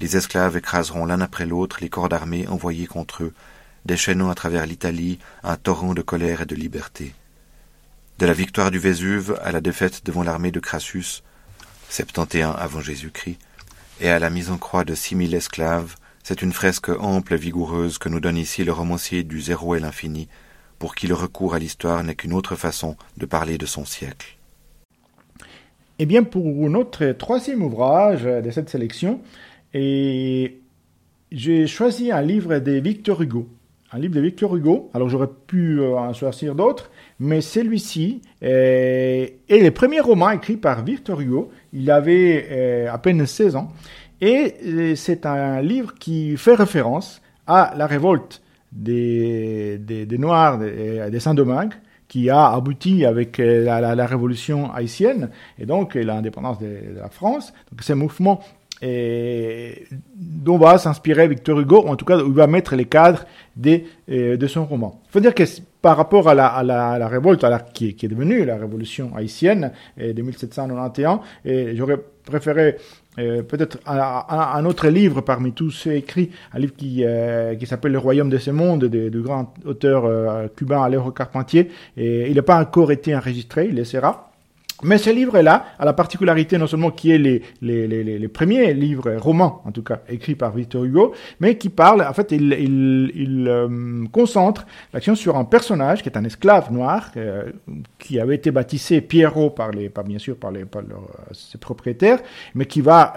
les 0.00 0.16
esclaves 0.16 0.56
écraseront 0.56 1.06
l'un 1.06 1.20
après 1.20 1.46
l'autre 1.46 1.78
les 1.80 1.88
corps 1.88 2.08
d'armée 2.08 2.46
envoyés 2.46 2.86
contre 2.86 3.24
eux, 3.24 3.34
déchaînant 3.84 4.30
à 4.30 4.34
travers 4.34 4.66
l'Italie 4.66 5.18
un 5.42 5.56
torrent 5.56 5.94
de 5.94 6.02
colère 6.02 6.42
et 6.42 6.46
de 6.46 6.54
liberté. 6.54 7.14
De 8.18 8.26
la 8.26 8.32
victoire 8.32 8.70
du 8.70 8.78
Vésuve 8.78 9.38
à 9.42 9.50
la 9.50 9.60
défaite 9.60 10.04
devant 10.04 10.22
l'armée 10.22 10.52
de 10.52 10.60
Crassus, 10.60 11.22
71 11.90 12.54
avant 12.58 12.80
Jésus-Christ, 12.80 13.38
et 14.00 14.08
à 14.08 14.18
la 14.20 14.30
mise 14.30 14.50
en 14.50 14.58
croix 14.58 14.84
de 14.84 14.94
six 14.94 15.16
mille 15.16 15.34
esclaves, 15.34 15.96
c'est 16.28 16.42
une 16.42 16.52
fresque 16.52 16.90
ample 16.90 17.32
et 17.32 17.36
vigoureuse 17.38 17.96
que 17.96 18.10
nous 18.10 18.20
donne 18.20 18.36
ici 18.36 18.62
le 18.62 18.70
romancier 18.70 19.22
du 19.22 19.40
zéro 19.40 19.76
et 19.76 19.80
l'infini, 19.80 20.28
pour 20.78 20.94
qui 20.94 21.06
le 21.06 21.14
recours 21.14 21.54
à 21.54 21.58
l'histoire 21.58 22.04
n'est 22.04 22.16
qu'une 22.16 22.34
autre 22.34 22.54
façon 22.54 22.96
de 23.16 23.24
parler 23.24 23.56
de 23.56 23.64
son 23.64 23.86
siècle. 23.86 24.36
Eh 25.98 26.04
bien, 26.04 26.24
pour 26.24 26.44
notre 26.68 27.12
troisième 27.12 27.62
ouvrage 27.62 28.24
de 28.24 28.50
cette 28.50 28.68
sélection, 28.68 29.22
j'ai 29.72 30.60
choisi 31.66 32.12
un 32.12 32.20
livre 32.20 32.58
de 32.58 32.72
Victor 32.72 33.22
Hugo. 33.22 33.48
Un 33.90 33.98
livre 33.98 34.14
de 34.14 34.20
Victor 34.20 34.54
Hugo. 34.54 34.90
Alors, 34.92 35.08
j'aurais 35.08 35.30
pu 35.46 35.80
euh, 35.80 35.96
en 35.96 36.12
choisir 36.12 36.54
d'autres, 36.54 36.90
mais 37.20 37.40
celui-ci 37.40 38.20
est, 38.42 39.32
le 39.48 39.70
premier 39.70 40.00
roman 40.00 40.28
écrit 40.28 40.58
par 40.58 40.84
Victor 40.84 41.22
Hugo. 41.22 41.50
Il 41.72 41.90
avait 41.90 42.48
euh, 42.50 42.92
à 42.92 42.98
peine 42.98 43.24
16 43.24 43.56
ans. 43.56 43.72
Et 44.20 44.54
euh, 44.66 44.94
c'est 44.96 45.26
un 45.26 45.60
livre 45.62 45.94
qui 45.94 46.36
fait 46.36 46.54
référence 46.54 47.22
à 47.46 47.72
la 47.76 47.86
révolte 47.86 48.42
des, 48.72 49.78
des, 49.78 50.18
Noirs 50.18 50.58
des 50.58 51.20
Saint-Domingue, 51.20 51.72
qui 52.08 52.28
a 52.30 52.52
abouti 52.52 53.04
avec 53.04 53.38
euh, 53.38 53.64
la, 53.64 54.06
révolution 54.06 54.72
haïtienne 54.72 55.30
et 55.58 55.66
donc 55.66 55.94
l'indépendance 55.94 56.58
de, 56.58 56.66
de, 56.66 57.00
la 57.00 57.08
France. 57.08 57.52
Donc, 57.70 57.82
ce 57.82 57.92
mouvement 57.92 58.40
et 58.80 59.86
dont 60.14 60.56
va 60.56 60.78
s'inspirer 60.78 61.26
Victor 61.26 61.58
Hugo, 61.58 61.84
en 61.88 61.96
tout 61.96 62.04
cas, 62.04 62.16
il 62.18 62.32
va 62.32 62.46
mettre 62.46 62.76
les 62.76 62.84
cadres 62.84 63.24
de, 63.56 63.80
de 64.08 64.46
son 64.46 64.66
roman. 64.66 65.00
Il 65.08 65.12
faut 65.12 65.20
dire 65.20 65.34
que 65.34 65.42
par 65.82 65.96
rapport 65.96 66.28
à 66.28 66.34
la, 66.34 66.46
à 66.46 66.62
la, 66.62 67.08
révolte 67.08 67.42
à 67.42 67.50
la, 67.50 67.58
qui, 67.58 67.88
est 67.88 68.08
devenue 68.08 68.44
la 68.44 68.56
révolution 68.56 69.16
haïtienne 69.16 69.72
de 69.96 70.22
1791, 70.22 71.18
et 71.44 71.74
j'aurais 71.74 71.98
préféré 72.24 72.76
euh, 73.18 73.42
peut-être 73.42 73.78
un, 73.86 74.24
un, 74.28 74.64
autre 74.64 74.88
livre 74.88 75.20
parmi 75.22 75.52
tous 75.52 75.70
ceux 75.70 75.92
écrits, 75.92 76.30
un 76.52 76.58
livre 76.58 76.74
qui, 76.76 77.04
euh, 77.04 77.56
qui 77.56 77.66
s'appelle 77.66 77.92
Le 77.92 77.98
Royaume 77.98 78.30
de 78.30 78.38
ce 78.38 78.50
monde, 78.50 78.84
du 78.84 79.20
grand 79.20 79.54
auteur 79.64 80.04
euh, 80.04 80.46
cubain 80.54 80.82
Alejo 80.82 81.10
Carpentier. 81.10 81.70
Et 81.96 82.28
il 82.28 82.36
n'a 82.36 82.42
pas 82.42 82.60
encore 82.60 82.92
été 82.92 83.16
enregistré, 83.16 83.66
il 83.68 83.74
laissera. 83.74 84.27
Mais 84.84 84.98
ce 84.98 85.10
livre-là 85.10 85.64
a 85.76 85.84
la 85.84 85.92
particularité 85.92 86.56
non 86.56 86.68
seulement 86.68 86.92
qui 86.92 87.10
est 87.10 87.18
les, 87.18 87.42
les, 87.62 87.88
les, 87.88 88.04
les, 88.04 88.28
premiers 88.28 88.72
livres, 88.74 89.12
romans 89.16 89.60
en 89.64 89.72
tout 89.72 89.82
cas, 89.82 90.00
écrits 90.08 90.36
par 90.36 90.52
Victor 90.52 90.84
Hugo, 90.84 91.14
mais 91.40 91.56
qui 91.56 91.68
parle, 91.68 92.02
en 92.02 92.12
fait, 92.12 92.30
il, 92.30 92.52
il, 92.52 93.10
il 93.16 93.48
euh, 93.48 94.04
concentre 94.12 94.66
l'action 94.92 95.16
sur 95.16 95.36
un 95.36 95.44
personnage 95.44 96.02
qui 96.02 96.08
est 96.08 96.16
un 96.16 96.22
esclave 96.22 96.72
noir, 96.72 97.10
euh, 97.16 97.50
qui 97.98 98.20
avait 98.20 98.36
été 98.36 98.52
baptisé 98.52 99.00
Pierrot 99.00 99.50
par 99.50 99.72
les, 99.72 99.88
pas 99.88 100.04
bien 100.04 100.18
sûr 100.18 100.36
par, 100.36 100.52
les, 100.52 100.64
par 100.64 100.82
ses 101.32 101.58
propriétaires, 101.58 102.20
mais 102.54 102.66
qui 102.66 102.80
va 102.80 103.14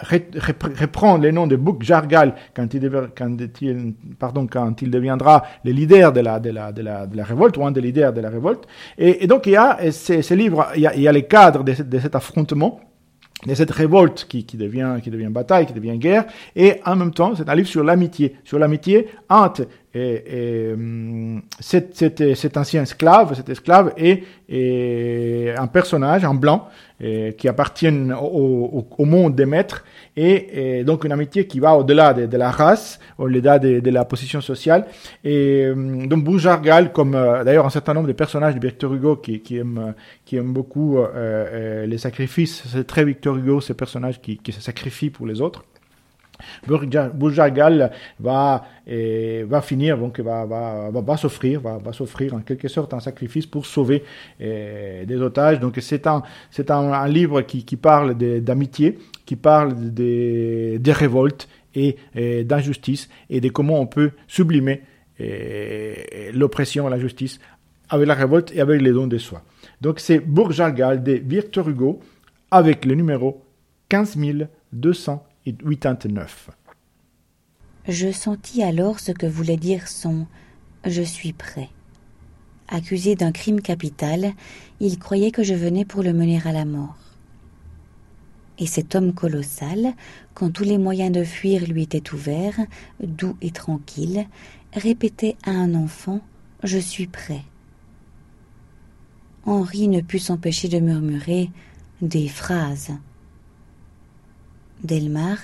reprendre 0.80 1.22
les 1.24 1.32
noms 1.32 1.46
de 1.46 1.58
Bouk 1.58 1.84
Jargal 1.84 2.34
quand 2.56 2.74
il, 2.74 2.90
quand 3.16 3.38
il, 3.62 3.94
pardon, 4.18 4.48
quand 4.52 4.82
il 4.82 4.90
deviendra 4.90 5.44
le 5.64 5.74
leader 5.74 6.12
de 6.12 6.22
la, 6.22 6.40
de 6.40 6.50
la, 6.50 6.72
de 6.72 6.82
la, 6.82 7.06
de 7.06 7.16
la 7.16 7.24
révolte, 7.24 7.56
ou 7.58 7.66
un 7.68 7.72
des 7.72 7.82
leaders 7.82 8.14
de 8.14 8.22
la 8.22 8.32
révolte. 8.32 8.66
Et, 8.98 9.28
donc 9.28 9.46
il 9.46 9.54
y 9.54 9.58
a 9.58 9.78
ces, 9.92 10.24
ces 10.24 10.36
il 10.36 10.82
y 10.82 11.08
a 11.08 11.12
les 11.12 11.24
cas 11.24 11.51
de, 11.52 12.00
cet 12.00 12.16
affrontement, 12.16 12.80
de 13.46 13.54
cette 13.56 13.72
révolte 13.72 14.26
qui, 14.28 14.44
devient, 14.58 14.98
qui 15.04 15.10
devient 15.10 15.30
bataille, 15.30 15.66
qui 15.66 15.74
devient 15.74 15.98
guerre, 15.98 16.26
et 16.56 16.76
en 16.86 16.96
même 16.96 17.14
temps, 17.14 17.36
c'est 17.36 17.50
un 17.50 17.56
livre 17.56 17.68
sur 17.68 17.84
l'amitié, 17.84 18.36
sur 18.44 18.60
l'amitié 18.60 19.08
entre 19.30 19.68
et, 19.94 20.70
et 20.70 20.74
hum, 20.74 21.42
cet, 21.60 21.96
cet, 21.96 22.36
cet, 22.36 22.58
ancien 22.58 22.84
esclave, 22.84 23.34
cet 23.36 23.50
esclave 23.50 23.94
est, 23.98 24.24
est 24.48 25.54
un 25.58 25.68
personnage, 25.68 26.24
en 26.24 26.34
blanc, 26.34 26.70
et, 27.02 27.36
qui 27.38 27.48
appartient 27.50 27.90
au, 27.90 28.86
au, 28.98 29.06
monde 29.06 29.36
des 29.36 29.46
maîtres, 29.46 29.84
et, 30.16 30.80
et, 30.80 30.84
donc 30.84 31.04
une 31.04 31.12
amitié 31.12 31.46
qui 31.46 31.60
va 31.60 31.76
au-delà 31.76 32.14
de, 32.14 32.26
de, 32.26 32.38
la 32.38 32.52
race, 32.52 33.00
au-delà 33.18 33.60
de, 33.60 33.82
de, 33.82 33.90
la 33.90 34.06
position 34.06 34.40
sociale. 34.40 34.86
Et 35.26 35.70
hum, 35.70 36.08
donc 36.08 36.24
Boujargal, 36.24 36.94
comme 36.94 37.16
euh, 37.16 37.44
d'ailleurs 37.44 37.66
un 37.66 37.70
certain 37.70 37.94
nombre 37.94 38.08
de 38.08 38.14
personnages 38.14 38.56
de 38.56 38.66
Victor 38.66 38.94
Hugo 38.94 39.18
qui, 39.18 39.42
qui 39.42 39.58
aiment, 39.58 39.94
qui 40.24 40.38
aiment 40.38 40.54
beaucoup 40.54 41.00
euh, 41.00 41.08
euh, 41.16 41.86
les 41.86 41.98
sacrifices, 41.98 42.64
c'est 42.72 42.88
très 42.88 43.04
Victor 43.04 43.36
Hugo, 43.36 43.60
ces 43.60 43.74
personnages 43.74 44.22
qui, 44.22 44.38
qui 44.38 44.54
se 44.54 44.62
sacrifient 44.62 45.10
pour 45.10 45.28
les 45.28 45.42
autres. 45.42 45.66
Boujargal 46.68 47.92
va, 48.20 48.66
va 48.88 49.62
finir, 49.62 49.98
donc 49.98 50.20
va, 50.20 50.46
va, 50.46 50.90
va, 50.92 51.18
s'offrir, 51.18 51.62
va, 51.62 51.78
va 51.78 51.94
s'offrir 51.94 52.34
en 52.34 52.40
quelque 52.40 52.68
sorte 52.68 52.94
un 52.94 53.00
sacrifice 53.00 53.46
pour 53.46 53.66
sauver 53.66 54.04
et, 54.40 55.06
des 55.06 55.22
otages. 55.22 55.60
Donc 55.60 55.78
c'est 55.82 56.08
un, 56.08 56.24
c'est 56.50 56.72
un, 56.72 57.08
livre 57.08 57.42
qui, 57.42 57.66
qui 57.66 57.78
parle 57.78 58.16
d'amitié, 58.16 58.98
qui 59.26 59.36
parle 59.36 59.94
des, 59.94 60.80
des 60.80 60.92
révoltes 60.92 61.48
et, 61.76 61.98
d'injustice 62.44 63.10
et 63.30 63.42
de 63.42 63.50
comment 63.50 63.80
on 63.80 63.88
peut 63.88 64.12
sublimer 64.28 64.82
l'oppression 66.34 66.88
et 66.88 66.92
la 66.92 67.00
justice 67.00 67.40
avec 67.92 68.08
la 68.08 68.16
révolte 68.16 68.52
et 68.56 68.62
avec 68.62 68.82
les 68.82 68.92
dons 68.92 69.08
de 69.08 69.18
soi. 69.18 69.44
Donc 69.82 70.00
c'est 70.00 70.20
Bourjargal 70.20 71.04
de 71.04 71.14
Victor 71.14 71.68
Hugo 71.70 72.00
avec 72.50 72.86
le 72.86 72.96
numéro 72.96 73.44
15200 73.90 75.24
je 77.88 78.12
sentis 78.12 78.62
alors 78.62 79.00
ce 79.00 79.12
que 79.12 79.26
voulait 79.26 79.58
dire 79.58 79.88
son 79.88 80.28
Je 80.86 81.02
suis 81.02 81.34
prêt. 81.34 81.70
Accusé 82.68 83.16
d'un 83.16 83.32
crime 83.32 83.60
capital, 83.60 84.34
il 84.80 85.00
croyait 85.00 85.32
que 85.32 85.42
je 85.42 85.56
venais 85.56 85.84
pour 85.84 86.04
le 86.04 86.14
mener 86.14 86.40
à 86.46 86.52
la 86.52 86.66
mort. 86.66 86.96
Et 88.60 88.68
cet 88.68 88.94
homme 88.94 89.14
colossal, 89.14 89.94
quand 90.36 90.52
tous 90.52 90.64
les 90.64 90.78
moyens 90.78 91.12
de 91.12 91.24
fuir 91.24 91.68
lui 91.68 91.82
étaient 91.82 92.14
ouverts, 92.14 92.60
doux 93.02 93.36
et 93.42 93.50
tranquille, 93.50 94.28
répétait 94.74 95.36
à 95.44 95.50
un 95.50 95.74
enfant 95.74 96.22
Je 96.64 96.78
suis 96.78 97.08
prêt. 97.08 97.42
Henri 99.46 99.88
ne 99.88 100.02
put 100.02 100.20
s'empêcher 100.20 100.68
de 100.68 100.80
murmurer 100.80 101.50
des 102.04 102.28
phrases. 102.28 102.92
Delmar, 104.84 105.38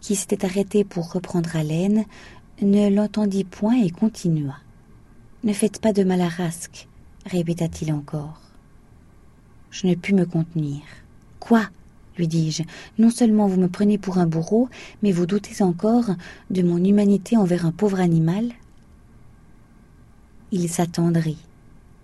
qui 0.00 0.16
s'était 0.16 0.44
arrêté 0.44 0.84
pour 0.84 1.12
reprendre 1.12 1.56
haleine, 1.56 2.04
ne 2.62 2.88
l'entendit 2.88 3.44
point 3.44 3.76
et 3.76 3.90
continua. 3.90 4.56
Ne 5.44 5.52
faites 5.52 5.80
pas 5.80 5.92
de 5.92 6.04
mal 6.04 6.20
à 6.20 6.28
Rasque, 6.28 6.88
répéta-t-il 7.26 7.92
encore. 7.92 8.40
Je 9.70 9.86
ne 9.86 9.94
pus 9.94 10.14
me 10.14 10.24
contenir. 10.24 10.82
Quoi? 11.40 11.68
lui 12.16 12.28
dis-je. 12.28 12.62
Non 12.98 13.10
seulement 13.10 13.46
vous 13.46 13.60
me 13.60 13.68
prenez 13.68 13.98
pour 13.98 14.18
un 14.18 14.26
bourreau, 14.26 14.68
mais 15.02 15.12
vous 15.12 15.26
doutez 15.26 15.62
encore 15.62 16.10
de 16.50 16.62
mon 16.62 16.82
humanité 16.82 17.36
envers 17.36 17.66
un 17.66 17.72
pauvre 17.72 18.00
animal? 18.00 18.52
Il 20.52 20.68
s'attendrit. 20.68 21.38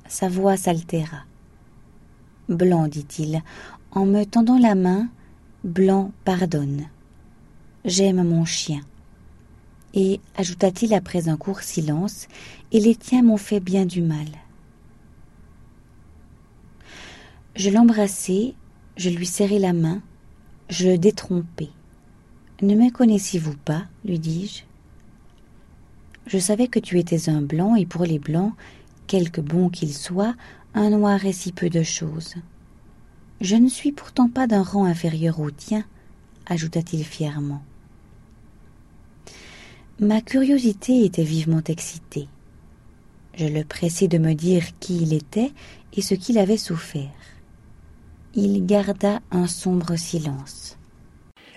Sa 0.08 0.28
voix 0.28 0.56
s'altéra. 0.56 1.24
Blanc, 2.48 2.88
dit-il, 2.88 3.42
en 3.92 4.04
me 4.04 4.24
tendant 4.24 4.58
la 4.58 4.74
main, 4.74 5.08
Blanc 5.64 6.10
pardonne. 6.24 6.88
J'aime 7.84 8.24
mon 8.24 8.44
chien. 8.44 8.80
Et, 9.94 10.18
ajouta-t-il 10.36 10.92
après 10.92 11.28
un 11.28 11.36
court 11.36 11.60
silence, 11.60 12.26
et 12.72 12.80
les 12.80 12.96
tiens 12.96 13.22
m'ont 13.22 13.36
fait 13.36 13.60
bien 13.60 13.86
du 13.86 14.02
mal. 14.02 14.26
Je 17.54 17.70
l'embrassai, 17.70 18.56
je 18.96 19.08
lui 19.10 19.24
serrai 19.24 19.60
la 19.60 19.72
main, 19.72 20.02
je 20.68 20.88
le 20.88 20.98
détrompai. 20.98 21.68
Ne 22.60 22.74
me 22.74 22.90
connaissez-vous 22.90 23.56
pas 23.56 23.84
lui 24.04 24.18
dis-je. 24.18 24.64
Je 26.26 26.38
savais 26.38 26.66
que 26.66 26.80
tu 26.80 26.98
étais 26.98 27.28
un 27.28 27.40
blanc, 27.40 27.76
et 27.76 27.86
pour 27.86 28.04
les 28.04 28.18
blancs, 28.18 28.54
quelque 29.06 29.40
bon 29.40 29.68
qu'ils 29.68 29.94
soient, 29.94 30.34
un 30.74 30.90
noir 30.90 31.24
est 31.24 31.32
si 31.32 31.52
peu 31.52 31.70
de 31.70 31.84
choses. 31.84 32.34
Je 33.42 33.56
ne 33.56 33.68
suis 33.68 33.90
pourtant 33.90 34.28
pas 34.28 34.46
d'un 34.46 34.62
rang 34.62 34.84
inférieur 34.84 35.40
au 35.40 35.50
tien, 35.50 35.84
ajouta-t-il 36.46 37.04
fièrement. 37.04 37.60
Ma 39.98 40.20
curiosité 40.20 41.04
était 41.04 41.24
vivement 41.24 41.62
excitée. 41.66 42.28
Je 43.34 43.46
le 43.46 43.64
pressai 43.64 44.06
de 44.06 44.18
me 44.18 44.34
dire 44.34 44.62
qui 44.78 45.02
il 45.02 45.12
était 45.12 45.50
et 45.92 46.02
ce 46.02 46.14
qu'il 46.14 46.38
avait 46.38 46.56
souffert. 46.56 47.10
Il 48.36 48.64
garda 48.64 49.18
un 49.32 49.48
sombre 49.48 49.96
silence. 49.96 50.78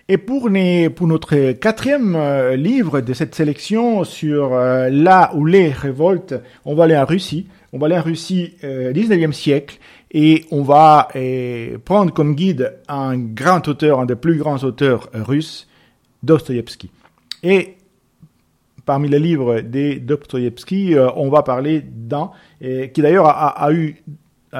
Et 0.07 0.17
pour, 0.19 0.51
notre 0.51 1.53
quatrième 1.53 2.15
euh, 2.15 2.55
livre 2.55 3.01
de 3.01 3.11
cette 3.13 3.33
sélection 3.33 4.03
sur 4.03 4.53
euh, 4.53 4.87
là 4.89 5.31
où 5.33 5.45
les 5.45 5.69
révoltes, 5.69 6.35
on 6.63 6.75
va 6.75 6.83
aller 6.83 6.95
en 6.95 7.05
Russie. 7.05 7.47
On 7.73 7.79
va 7.79 7.87
aller 7.87 7.97
en 7.97 8.03
Russie 8.03 8.53
euh, 8.63 8.93
19e 8.93 9.31
siècle 9.31 9.79
et 10.11 10.45
on 10.51 10.61
va 10.61 11.07
eh, 11.15 11.77
prendre 11.83 12.13
comme 12.13 12.35
guide 12.35 12.77
un 12.87 13.17
grand 13.17 13.67
auteur, 13.67 13.99
un 13.99 14.05
des 14.05 14.15
plus 14.15 14.37
grands 14.37 14.63
auteurs 14.63 15.09
russes, 15.11 15.67
Dostoïevski. 16.21 16.91
Et 17.41 17.75
parmi 18.85 19.09
les 19.09 19.19
livres 19.19 19.61
de 19.61 19.97
Dostoïevski, 19.97 20.93
euh, 20.93 21.09
on 21.15 21.29
va 21.29 21.41
parler 21.41 21.81
d'un, 21.81 22.29
qui 22.61 23.01
d'ailleurs 23.01 23.27
a, 23.27 23.73
eu 23.73 23.95
euh, 24.07 24.11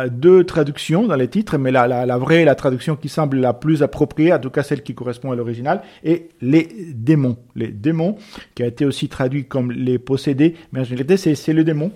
deux 0.09 0.43
traductions 0.43 1.07
dans 1.07 1.15
les 1.15 1.27
titres, 1.27 1.57
mais 1.57 1.71
la, 1.71 1.87
la, 1.87 2.17
vraie, 2.17 2.45
la 2.45 2.55
traduction 2.55 2.95
qui 2.95 3.09
semble 3.09 3.37
la 3.37 3.53
plus 3.53 3.83
appropriée, 3.83 4.33
en 4.33 4.39
tout 4.39 4.49
cas 4.49 4.63
celle 4.63 4.83
qui 4.83 4.93
correspond 4.93 5.31
à 5.31 5.35
l'original, 5.35 5.81
est 6.03 6.29
Les 6.41 6.67
démons. 6.93 7.37
Les 7.55 7.69
démons, 7.69 8.17
qui 8.55 8.63
a 8.63 8.67
été 8.67 8.85
aussi 8.85 9.07
traduit 9.07 9.45
comme 9.45 9.71
Les 9.71 9.99
possédés, 9.99 10.55
mais 10.71 10.81
en 10.81 10.83
réalité 10.83 11.17
c'est 11.17 11.53
le 11.53 11.63
démon. 11.63 11.91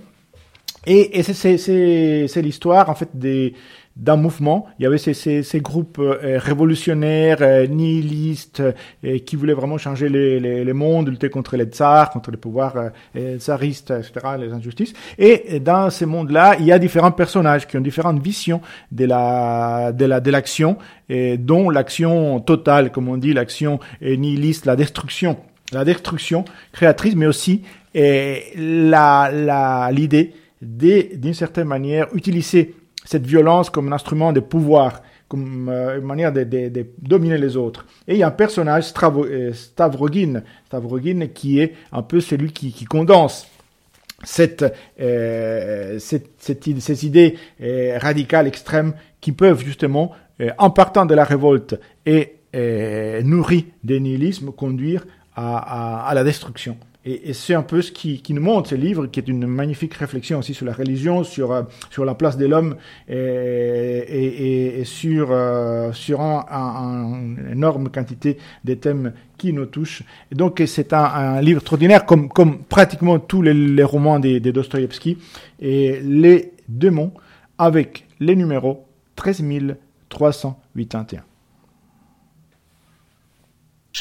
Et, 0.85 1.19
et 1.19 1.23
c'est 1.23 2.41
l'histoire 2.41 2.89
en 2.89 2.95
fait 2.95 3.09
des 3.13 3.53
d'un 3.99 4.15
mouvement. 4.15 4.65
Il 4.79 4.83
y 4.83 4.85
avait 4.85 4.97
ces, 4.97 5.13
ces, 5.13 5.43
ces 5.43 5.59
groupes 5.59 5.99
euh, 5.99 6.39
révolutionnaires, 6.39 7.39
euh, 7.41 7.67
nihilistes, 7.67 8.63
euh, 9.03 9.19
qui 9.19 9.35
voulaient 9.35 9.53
vraiment 9.53 9.77
changer 9.77 10.07
les, 10.07 10.39
les, 10.39 10.63
les, 10.63 10.73
mondes, 10.73 11.09
lutter 11.09 11.29
contre 11.29 11.57
les 11.57 11.65
tsars, 11.65 12.09
contre 12.09 12.31
les 12.31 12.37
pouvoirs 12.37 12.75
tsaristes, 13.37 13.91
etc., 13.91 14.11
les 14.39 14.53
injustices. 14.53 14.93
Et 15.17 15.59
dans 15.59 15.89
ces 15.89 16.05
mondes-là, 16.05 16.55
il 16.59 16.65
y 16.65 16.71
a 16.71 16.79
différents 16.79 17.11
personnages 17.11 17.67
qui 17.67 17.77
ont 17.77 17.81
différentes 17.81 18.21
visions 18.21 18.61
de 18.91 19.05
la 19.05 19.91
de 19.91 20.05
la 20.05 20.19
de 20.21 20.31
l'action, 20.31 20.77
dont 21.09 21.69
l'action 21.69 22.39
totale, 22.39 22.91
comme 22.91 23.09
on 23.09 23.17
dit, 23.17 23.33
l'action 23.33 23.79
nihiliste, 24.01 24.65
la 24.65 24.75
destruction, 24.75 25.37
la 25.73 25.83
destruction 25.83 26.45
créatrice, 26.71 27.15
mais 27.15 27.27
aussi 27.27 27.63
la 27.95 29.29
la 29.31 29.89
l'idée 29.91 30.33
d'une 30.61 31.33
certaine 31.33 31.67
manière, 31.67 32.07
utiliser 32.13 32.75
cette 33.05 33.25
violence 33.25 33.69
comme 33.69 33.87
un 33.87 33.95
instrument 33.95 34.33
de 34.33 34.39
pouvoir 34.39 35.01
comme 35.29 35.69
une 35.69 36.05
manière 36.05 36.33
de, 36.33 36.43
dominer 36.99 37.37
les 37.37 37.55
autres. 37.55 37.85
Et 38.07 38.15
il 38.15 38.17
y 38.17 38.23
a 38.23 38.27
un 38.27 38.31
personnage, 38.31 38.85
Stavrogin, 38.85 40.41
Stavrogin 40.65 41.27
qui 41.27 41.59
est 41.59 41.75
un 41.91 42.01
peu 42.01 42.19
celui 42.19 42.51
qui, 42.51 42.85
condense 42.85 43.47
cette, 44.23 44.65
euh, 44.99 45.99
ces 45.99 47.05
idées 47.05 47.37
euh, 47.61 47.97
radicales, 48.01 48.47
extrêmes, 48.47 48.93
qui 49.21 49.31
peuvent 49.31 49.63
justement, 49.63 50.11
euh, 50.41 50.49
en 50.57 50.71
partant 50.71 51.05
de 51.05 51.13
la 51.13 51.23
révolte 51.23 51.79
et 52.05 52.35
nourris 53.23 53.67
des 53.83 53.99
nihilismes, 53.99 54.51
conduire 54.51 55.05
à 55.35 56.11
la 56.15 56.23
destruction. 56.23 56.75
Et, 57.05 57.29
et 57.29 57.33
c'est 57.33 57.53
un 57.53 57.63
peu 57.63 57.81
ce 57.81 57.93
qui, 57.93 58.21
qui, 58.21 58.33
nous 58.33 58.41
montre 58.41 58.69
ce 58.69 58.75
livre, 58.75 59.07
qui 59.07 59.21
est 59.21 59.27
une 59.27 59.47
magnifique 59.47 59.93
réflexion 59.93 60.39
aussi 60.39 60.53
sur 60.53 60.65
la 60.65 60.73
religion, 60.73 61.23
sur, 61.23 61.53
euh, 61.53 61.63
sur 61.89 62.03
la 62.03 62.13
place 62.13 62.37
de 62.37 62.45
l'homme 62.45 62.75
et, 63.07 63.15
et, 63.15 64.79
et, 64.81 64.83
sur, 64.83 65.29
euh, 65.31 65.93
sur 65.93 66.19
un, 66.19 66.45
un, 66.51 67.37
une 67.37 67.51
énorme 67.53 67.89
quantité 67.89 68.37
de 68.65 68.73
thèmes 68.73 69.13
qui 69.37 69.53
nous 69.53 69.67
touchent. 69.67 70.03
Et 70.31 70.35
donc 70.35 70.61
c'est 70.65 70.91
un, 70.91 71.03
un, 71.03 71.41
livre 71.41 71.59
extraordinaire, 71.59 72.05
comme, 72.05 72.27
comme 72.27 72.63
pratiquement 72.63 73.17
tous 73.17 73.41
les, 73.41 73.53
les 73.53 73.83
romans 73.83 74.19
de, 74.19 74.39
de 74.39 74.51
Dostoïevski. 74.51 75.17
Et 75.61 76.01
les 76.01 76.51
démons 76.67 77.13
avec 77.57 78.07
les 78.19 78.35
numéros 78.35 78.85
13381. 79.15 81.28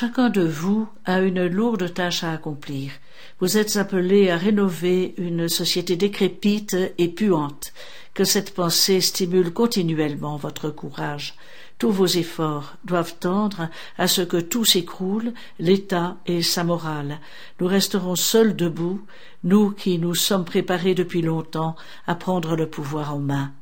Chacun 0.01 0.31
de 0.31 0.43
vous 0.43 0.87
a 1.07 1.19
une 1.19 1.49
lourde 1.49 1.93
tâche 1.93 2.23
à 2.23 2.31
accomplir. 2.31 2.93
Vous 3.41 3.59
êtes 3.59 3.77
appelés 3.77 4.31
à 4.31 4.37
rénover 4.37 5.13
une 5.19 5.49
société 5.49 5.97
décrépite 5.97 6.77
et 6.99 7.09
puante. 7.09 7.73
Que 8.15 8.23
cette 8.23 8.55
pensée 8.55 9.01
stimule 9.01 9.53
continuellement 9.53 10.37
votre 10.37 10.71
courage. 10.71 11.35
Tous 11.79 11.91
vos 11.91 12.07
efforts 12.07 12.77
doivent 12.85 13.17
tendre 13.19 13.71
à 13.97 14.07
ce 14.07 14.23
que 14.23 14.37
tout 14.37 14.65
s'écroule, 14.65 15.33
l'État 15.59 16.17
et 16.27 16.43
sa 16.43 16.63
morale. 16.63 17.19
Nous 17.59 17.67
resterons 17.67 18.15
seuls 18.15 18.55
debout, 18.55 19.05
nous 19.43 19.73
qui 19.73 19.99
nous 19.99 20.15
sommes 20.15 20.45
préparés 20.45 20.95
depuis 20.95 21.23
longtemps 21.23 21.75
à 22.07 22.15
prendre 22.15 22.55
le 22.55 22.71
pouvoir 22.71 23.17
en 23.17 23.19
main. 23.19 23.53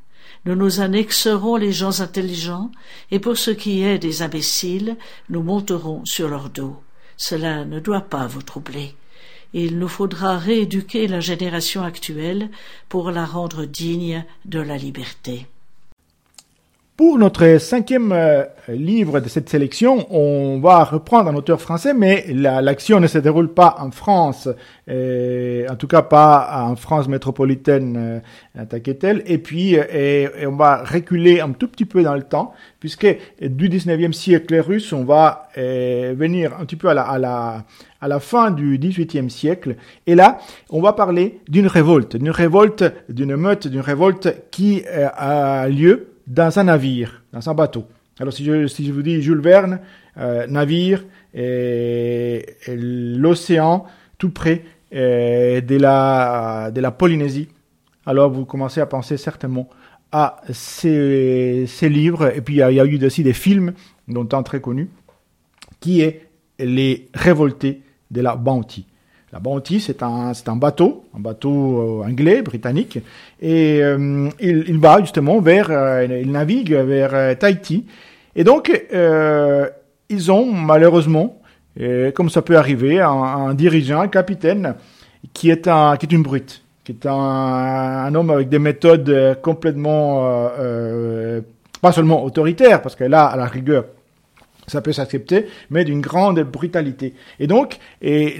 Nous 0.47 0.55
nous 0.55 0.79
annexerons 0.79 1.57
les 1.57 1.73
gens 1.73 1.99
intelligents, 1.99 2.71
et 3.11 3.19
pour 3.19 3.37
ce 3.37 3.51
qui 3.51 3.83
est 3.83 3.99
des 3.99 4.21
imbéciles, 4.21 4.95
nous 5.29 5.43
monterons 5.43 6.05
sur 6.05 6.29
leur 6.29 6.49
dos. 6.49 6.81
Cela 7.17 7.65
ne 7.65 7.81
doit 7.81 8.07
pas 8.07 8.27
vous 8.27 8.41
troubler. 8.41 8.95
Il 9.51 9.77
nous 9.77 9.89
faudra 9.89 10.37
rééduquer 10.37 11.09
la 11.09 11.19
génération 11.19 11.83
actuelle 11.83 12.49
pour 12.87 13.11
la 13.11 13.25
rendre 13.25 13.65
digne 13.65 14.23
de 14.45 14.61
la 14.61 14.77
liberté. 14.77 15.47
Pour 16.97 17.19
notre 17.19 17.59
cinquième 17.59 18.11
euh, 18.11 18.43
livre 18.69 19.19
de 19.19 19.29
cette 19.29 19.49
sélection, 19.49 20.07
on 20.09 20.59
va 20.59 20.83
reprendre 20.83 21.29
un 21.29 21.35
auteur 21.35 21.61
français, 21.61 21.93
mais 21.93 22.25
l'action 22.33 22.99
ne 22.99 23.05
se 23.05 23.19
déroule 23.19 23.53
pas 23.53 23.75
en 23.77 23.91
France, 23.91 24.49
en 24.89 25.75
tout 25.77 25.85
cas 25.85 26.01
pas 26.01 26.65
en 26.65 26.75
France 26.75 27.07
métropolitaine, 27.07 28.21
euh, 28.57 29.19
Et 29.27 29.37
puis, 29.37 29.75
et, 29.75 30.27
on 30.47 30.55
va 30.55 30.83
reculer 30.83 31.39
un 31.39 31.51
tout 31.51 31.67
petit 31.67 31.85
peu 31.85 32.01
dans 32.01 32.15
le 32.15 32.23
temps, 32.23 32.53
puisque 32.79 33.07
du 33.41 33.69
19e 33.69 34.11
siècle 34.11 34.55
russe, 34.55 34.91
on 34.91 35.03
va 35.03 35.49
euh, 35.59 36.15
venir 36.17 36.53
un 36.59 36.65
petit 36.65 36.77
peu 36.77 36.87
à 36.87 36.95
la, 36.95 37.03
à 37.03 37.19
la, 37.19 37.63
à 38.01 38.07
la 38.07 38.19
fin 38.19 38.49
du 38.49 38.79
18e 38.79 39.29
siècle. 39.29 39.75
Et 40.07 40.15
là, 40.15 40.39
on 40.71 40.81
va 40.81 40.93
parler 40.93 41.41
d'une 41.47 41.67
révolte, 41.67 42.15
d'une 42.17 42.31
révolte, 42.31 42.85
d'une 43.07 43.35
meute, 43.35 43.67
d'une 43.67 43.81
révolte 43.81 44.49
qui 44.49 44.81
euh, 44.87 45.09
a 45.15 45.67
lieu 45.67 46.16
dans 46.27 46.59
un 46.59 46.65
navire, 46.65 47.23
dans 47.31 47.49
un 47.49 47.53
bateau. 47.53 47.85
Alors 48.19 48.33
si 48.33 48.43
je, 48.43 48.91
vous 48.91 49.01
dis 49.01 49.21
Jules 49.21 49.41
Verne, 49.41 49.79
euh, 50.17 50.45
navire, 50.47 51.05
et, 51.33 52.45
l'océan 52.67 53.85
tout 54.17 54.31
près 54.31 54.63
euh, 54.93 55.61
de, 55.61 55.77
la, 55.77 56.71
de 56.73 56.81
la 56.81 56.91
Polynésie, 56.91 57.47
alors 58.05 58.31
vous 58.31 58.45
commencez 58.45 58.81
à 58.81 58.85
penser 58.85 59.17
certainement 59.17 59.69
à 60.11 60.41
ces, 60.51 61.65
ces 61.67 61.89
livres, 61.89 62.33
et 62.35 62.41
puis 62.41 62.55
il 62.55 62.57
y 62.57 62.61
a 62.61 62.85
eu 62.85 63.05
aussi 63.05 63.23
des 63.23 63.33
films, 63.33 63.73
dont 64.07 64.27
un 64.31 64.43
très 64.43 64.61
connu, 64.61 64.89
qui 65.79 66.01
est 66.01 66.27
Les 66.59 67.09
Révoltés 67.13 67.81
de 68.09 68.21
la 68.21 68.35
Bounty. 68.35 68.87
La 69.37 69.41
Bounty, 69.41 69.79
c'est 69.79 70.01
un, 70.01 70.33
c'est 70.33 70.49
un 70.49 70.55
bateau, 70.55 71.05
un 71.15 71.19
bateau 71.19 72.01
euh, 72.01 72.09
anglais, 72.09 72.41
britannique, 72.41 72.97
et 73.39 73.83
euh, 73.83 74.29
il, 74.39 74.63
il, 74.67 74.79
va 74.79 74.99
justement 74.99 75.39
vers, 75.41 75.67
euh, 75.69 76.07
il 76.23 76.31
navigue 76.31 76.73
vers 76.73 77.37
Tahiti. 77.37 77.85
Et 78.35 78.43
donc, 78.43 78.71
ils 80.09 80.31
ont 80.31 80.51
malheureusement, 80.51 81.39
comme 82.15 82.31
ça 82.31 82.41
peut 82.41 82.57
arriver, 82.57 82.99
un, 82.99 83.11
un, 83.11 83.53
dirigeant, 83.53 84.01
un 84.01 84.07
capitaine, 84.07 84.73
qui 85.33 85.51
est, 85.51 85.67
un, 85.67 85.97
qui 85.97 86.07
est 86.07 86.13
une 86.13 86.23
brute, 86.23 86.63
qui 86.83 86.93
est 86.93 87.05
un, 87.05 87.13
un 87.13 88.15
homme 88.15 88.31
avec 88.31 88.49
des 88.49 88.57
méthodes 88.57 89.37
complètement, 89.43 90.49
pas 91.79 91.91
seulement 91.91 92.23
autoritaires, 92.23 92.81
parce 92.81 92.95
que 92.95 93.03
là, 93.03 93.27
à 93.27 93.37
la 93.37 93.45
rigueur, 93.45 93.85
ça 94.67 94.81
peut 94.81 94.91
s'accepter, 94.91 95.47
mais 95.69 95.85
d'une 95.85 96.01
grande 96.01 96.39
brutalité. 96.41 97.13
Et 97.39 97.47
donc, 97.47 97.77
et 98.01 98.37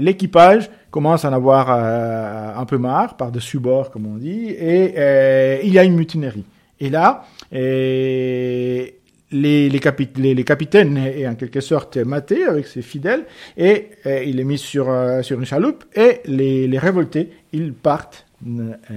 l'équipage 0.00 0.70
commence 0.90 1.24
à 1.24 1.30
en 1.30 1.32
avoir 1.32 1.66
euh, 1.70 2.54
un 2.56 2.64
peu 2.64 2.78
marre, 2.78 3.16
par-dessus 3.16 3.58
bord, 3.58 3.90
comme 3.90 4.06
on 4.06 4.16
dit, 4.16 4.50
et 4.50 4.94
euh, 4.96 5.58
il 5.64 5.72
y 5.72 5.78
a 5.78 5.84
une 5.84 5.96
mutinerie. 5.96 6.44
Et 6.78 6.90
là, 6.90 7.24
et 7.50 8.98
les, 9.32 9.68
les, 9.68 10.34
les, 10.34 10.44
capitaines 10.44 10.96
est 10.98 11.26
en 11.26 11.34
quelque 11.34 11.60
sorte 11.60 11.96
maté 11.96 12.44
avec 12.44 12.66
ses 12.66 12.82
fidèles, 12.82 13.24
et, 13.56 13.88
et 14.04 14.28
il 14.28 14.38
est 14.38 14.44
mis 14.44 14.58
sur, 14.58 14.90
euh, 14.90 15.22
sur 15.22 15.40
une 15.40 15.46
chaloupe, 15.46 15.84
et 15.96 16.20
les, 16.26 16.68
les 16.68 16.78
révoltés, 16.78 17.30
ils 17.52 17.72
partent 17.72 18.26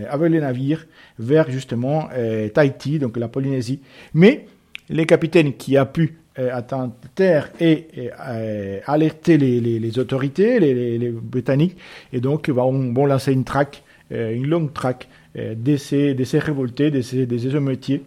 avec 0.10 0.32
les 0.32 0.40
navires 0.40 0.88
vers 1.20 1.52
justement 1.52 2.10
Tahiti, 2.56 2.98
donc 2.98 3.16
la 3.16 3.28
Polynésie. 3.28 3.80
Mais 4.16 4.48
les 4.90 5.06
capitaines 5.06 5.54
qui 5.54 5.78
a 5.78 5.86
pu 5.86 6.18
euh, 6.38 6.50
atteindre 6.54 6.94
terre 7.16 7.52
et, 7.60 7.88
euh, 8.28 8.80
alerter 8.86 9.38
les, 9.38 9.62
les, 9.62 9.80
les 9.80 10.00
autorités, 10.00 10.60
les, 10.60 10.98
les, 10.98 11.10
Britanniques, 11.12 11.78
et 12.12 12.20
donc 12.20 12.50
vont, 12.50 12.94
vont 12.94 13.06
lancer 13.06 13.32
une 13.32 13.46
traque, 13.46 13.84
euh, 14.12 14.34
une 14.34 14.48
longue 14.48 14.74
traque 14.74 15.08
euh, 15.38 15.56
de 15.56 15.78
ces, 15.78 16.16
révoltés, 16.40 16.92
de 16.92 17.02
ces, 17.02 17.26
de 17.26 17.38
ces 17.38 17.56
hometiers, 17.56 18.04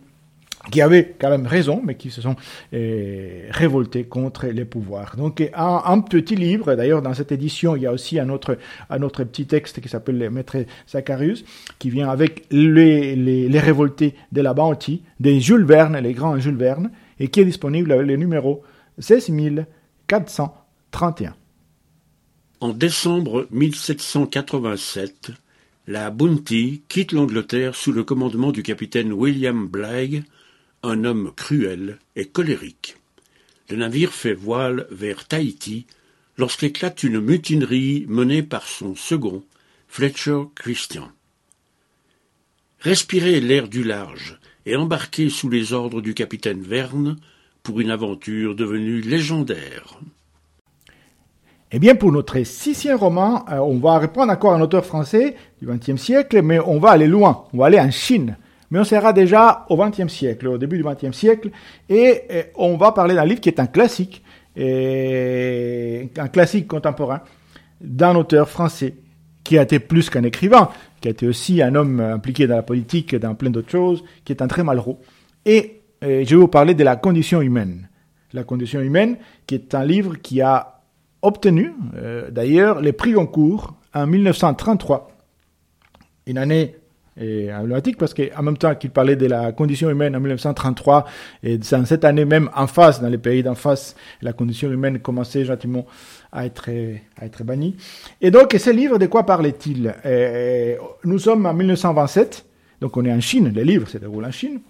qui 0.71 0.81
avaient 0.81 1.15
quand 1.19 1.31
même 1.31 1.47
raison, 1.47 1.83
mais 1.85 1.97
qui 1.97 2.11
se 2.11 2.21
sont 2.21 2.37
euh, 2.75 3.49
révoltés 3.51 4.05
contre 4.05 4.47
les 4.47 4.65
pouvoirs. 4.65 5.17
Donc 5.17 5.43
un, 5.55 6.01
petit 6.01 6.37
livre, 6.37 6.75
d'ailleurs 6.75 7.03
dans 7.03 7.15
cette 7.15 7.33
édition, 7.33 7.77
il 7.77 7.83
y 7.83 7.87
a 7.87 7.93
aussi 7.93 8.19
un 8.19 8.29
autre, 8.29 8.59
un 8.91 9.03
autre 9.03 9.25
petit 9.25 9.47
texte 9.47 9.81
qui 9.81 9.89
s'appelle 9.89 10.31
Maître 10.31 10.59
Zacharius, 10.89 11.45
qui 11.79 11.91
vient 11.91 12.09
avec 12.09 12.45
les, 12.51 13.17
les, 13.17 13.61
révoltés 13.61 14.15
de 14.33 14.41
la 14.41 14.55
Bounty, 14.55 15.03
des 15.21 15.41
Jules 15.41 15.65
Verne, 15.65 15.99
les 15.99 16.13
grands 16.13 16.39
Jules 16.39 16.57
Verne, 16.57 16.91
et 17.19 17.29
qui 17.29 17.41
est 17.41 17.45
disponible 17.45 17.93
avec 17.93 18.07
le 18.07 18.17
numéro 18.17 18.63
16431. 18.99 21.35
En 22.61 22.71
décembre 22.71 23.47
1787, 23.51 25.33
la 25.87 26.11
Bounty 26.11 26.83
quitte 26.89 27.13
l'Angleterre 27.13 27.75
sous 27.75 27.93
le 27.93 28.05
commandement 28.05 28.53
du 28.53 28.63
capitaine 28.63 29.13
William 29.13 29.67
Bligh, 29.67 30.23
un 30.83 31.05
homme 31.05 31.33
cruel 31.37 31.99
et 32.17 32.27
colérique. 32.27 32.97
Le 33.71 33.77
navire 33.77 34.13
fait 34.13 34.35
voile 34.35 34.87
vers 34.91 35.27
Tahiti 35.27 35.87
lorsqu'éclate 36.37 37.03
une 37.03 37.21
mutinerie 37.21 38.07
menée 38.09 38.43
par 38.43 38.67
son 38.67 38.95
second, 38.95 39.43
Fletcher 39.89 40.43
Christian. 40.55 41.09
Respirer 42.81 43.41
l'air 43.41 43.69
du 43.69 43.83
large 43.83 44.39
et 44.65 44.77
embarqué 44.77 45.31
sous 45.31 45.49
les 45.49 45.73
ordres 45.73 46.01
du 46.01 46.15
capitaine 46.15 46.63
Verne 46.63 47.17
pour 47.63 47.81
une 47.81 47.91
aventure 47.91 48.55
devenue 48.55 49.01
légendaire. 49.01 49.99
Eh 51.71 51.79
bien, 51.79 51.95
pour 51.95 52.13
notre 52.13 52.43
sixième 52.45 52.97
roman, 52.97 53.45
euh, 53.51 53.59
on 53.59 53.79
va 53.79 53.99
reprendre 53.99 54.33
encore 54.33 54.55
un 54.55 54.61
auteur 54.61 54.87
français 54.87 55.37
du 55.61 55.69
XXe 55.69 56.01
siècle, 56.01 56.41
mais 56.41 56.59
on 56.61 56.79
va 56.79 56.91
aller 56.91 57.07
loin, 57.07 57.45
on 57.53 57.59
va 57.59 57.67
aller 57.67 57.81
en 57.81 57.91
Chine. 57.91 58.39
Mais 58.71 58.79
on 58.79 58.85
sera 58.85 59.13
déjà 59.13 59.65
au 59.69 59.77
XXe 59.77 60.13
siècle, 60.13 60.49
au 60.49 60.59
début 60.59 60.77
du 60.77 60.85
XXe 60.85 61.17
siècle, 61.17 61.51
et, 61.89 62.23
et, 62.29 62.45
on 62.57 62.77
va 62.77 62.93
parler 62.93 63.15
d'un 63.15 63.25
livre 63.25 63.41
qui 63.41 63.49
est 63.49 63.61
un 63.61 63.67
classique, 63.67 64.23
et 64.57 66.11
un 66.17 66.29
classique 66.29 66.67
contemporain, 66.69 67.23
d'un 67.81 68.15
auteur 68.17 68.49
français 68.49 68.95
qui 69.45 69.57
a 69.57 69.63
été 69.63 69.79
plus 69.79 70.11
qu'un 70.11 70.25
écrivain, 70.25 70.69
qui 71.01 71.09
a 71.09 71.11
été 71.11 71.27
aussi 71.27 71.63
un 71.63 71.75
homme 71.75 72.01
impliqué 72.01 72.47
dans 72.47 72.57
la 72.57 72.63
politique, 72.63 73.15
dans 73.15 73.35
plein 73.35 73.51
d'autres 73.51 73.71
choses, 73.71 74.05
qui 74.25 74.33
est 74.33 74.43
un 74.43 74.49
très 74.49 74.63
malheureux. 74.63 74.97
Et 75.47 75.81
euh, 76.05 76.23
je 76.25 76.31
vais 76.31 76.37
vous 76.37 76.49
parler 76.49 76.75
de 76.75 76.85
la 76.85 76.97
condition 76.97 77.41
humaine. 77.41 77.89
La 78.35 78.45
condition 78.45 78.81
humaine, 78.81 79.17
qui 79.47 79.55
est 79.55 79.75
un 79.75 79.85
livre 79.85 80.17
qui 80.17 80.43
a 80.43 80.83
obtenu, 81.23 81.73
euh, 81.97 82.31
d'ailleurs, 82.31 82.81
les 82.81 82.93
prix 82.93 83.13
Goncourt 83.13 83.75
en 83.95 84.07
1933, 84.07 85.11
une 86.27 86.37
année 86.39 86.77
et 87.21 87.53
emblématique 87.53 87.97
parce 87.99 88.15
qu'en 88.15 88.43
même 88.43 88.57
temps 88.57 88.75
qu'il 88.75 88.91
parlait 88.91 89.17
de 89.17 89.27
la 89.27 89.53
condition 89.53 89.91
humaine 89.91 90.15
en 90.17 90.21
1933, 90.21 91.07
et 91.43 91.59
c'est 91.63 91.77
en 91.77 91.85
cette 91.85 92.05
année 92.05 92.25
même 92.25 92.51
en 92.55 92.67
face, 92.67 93.01
dans 93.01 93.09
les 93.09 93.19
pays 93.19 93.43
d'en 93.43 93.55
face, 93.55 93.95
la 94.23 94.33
condition 94.33 94.71
humaine 94.71 94.99
commençait 95.01 95.45
gentiment 95.45 95.87
à 96.33 96.47
être, 96.47 96.71
à 97.21 97.25
être 97.25 97.45
bannie. 97.45 97.77
Et 98.21 98.31
donc, 98.31 98.55
ce 98.59 98.71
livre, 98.71 98.99
de 98.99 99.07
quoi 99.07 99.25
parlait-il? 99.25 99.95
Nous 101.05 101.19
sommes 101.19 101.47
en 101.47 101.55
1927, 101.55 102.45
donc 102.81 102.97
on 102.97 103.05
est 103.05 103.13
en 103.13 103.21
Chine, 103.21 103.53
le 103.55 103.63
livre 103.63 103.89
se 103.89 103.99
déroule 103.99 104.25
en 104.25 104.31
Chine. 104.31 104.61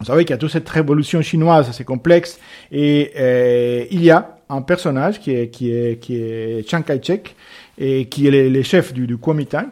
Vous 0.00 0.06
savez 0.06 0.24
qu'il 0.24 0.32
y 0.32 0.34
a 0.34 0.38
toute 0.38 0.50
cette 0.50 0.68
révolution 0.68 1.20
chinoise 1.20 1.68
assez 1.68 1.84
complexe 1.84 2.40
et 2.72 3.12
euh, 3.18 3.84
il 3.90 4.02
y 4.02 4.10
a 4.10 4.38
un 4.48 4.62
personnage 4.62 5.20
qui 5.20 5.32
est, 5.32 5.50
qui 5.50 5.70
est, 5.70 6.00
qui 6.00 6.16
est 6.16 6.66
Chiang 6.66 6.80
Kai-shek 6.80 7.36
et 7.76 8.06
qui 8.06 8.26
est 8.26 8.48
le, 8.48 8.62
chef 8.62 8.94
du, 8.94 9.06
du 9.06 9.18
Kuomintang 9.18 9.68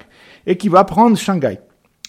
et 0.46 0.58
qui 0.58 0.68
va 0.68 0.84
prendre 0.84 1.16
Shanghai. 1.16 1.58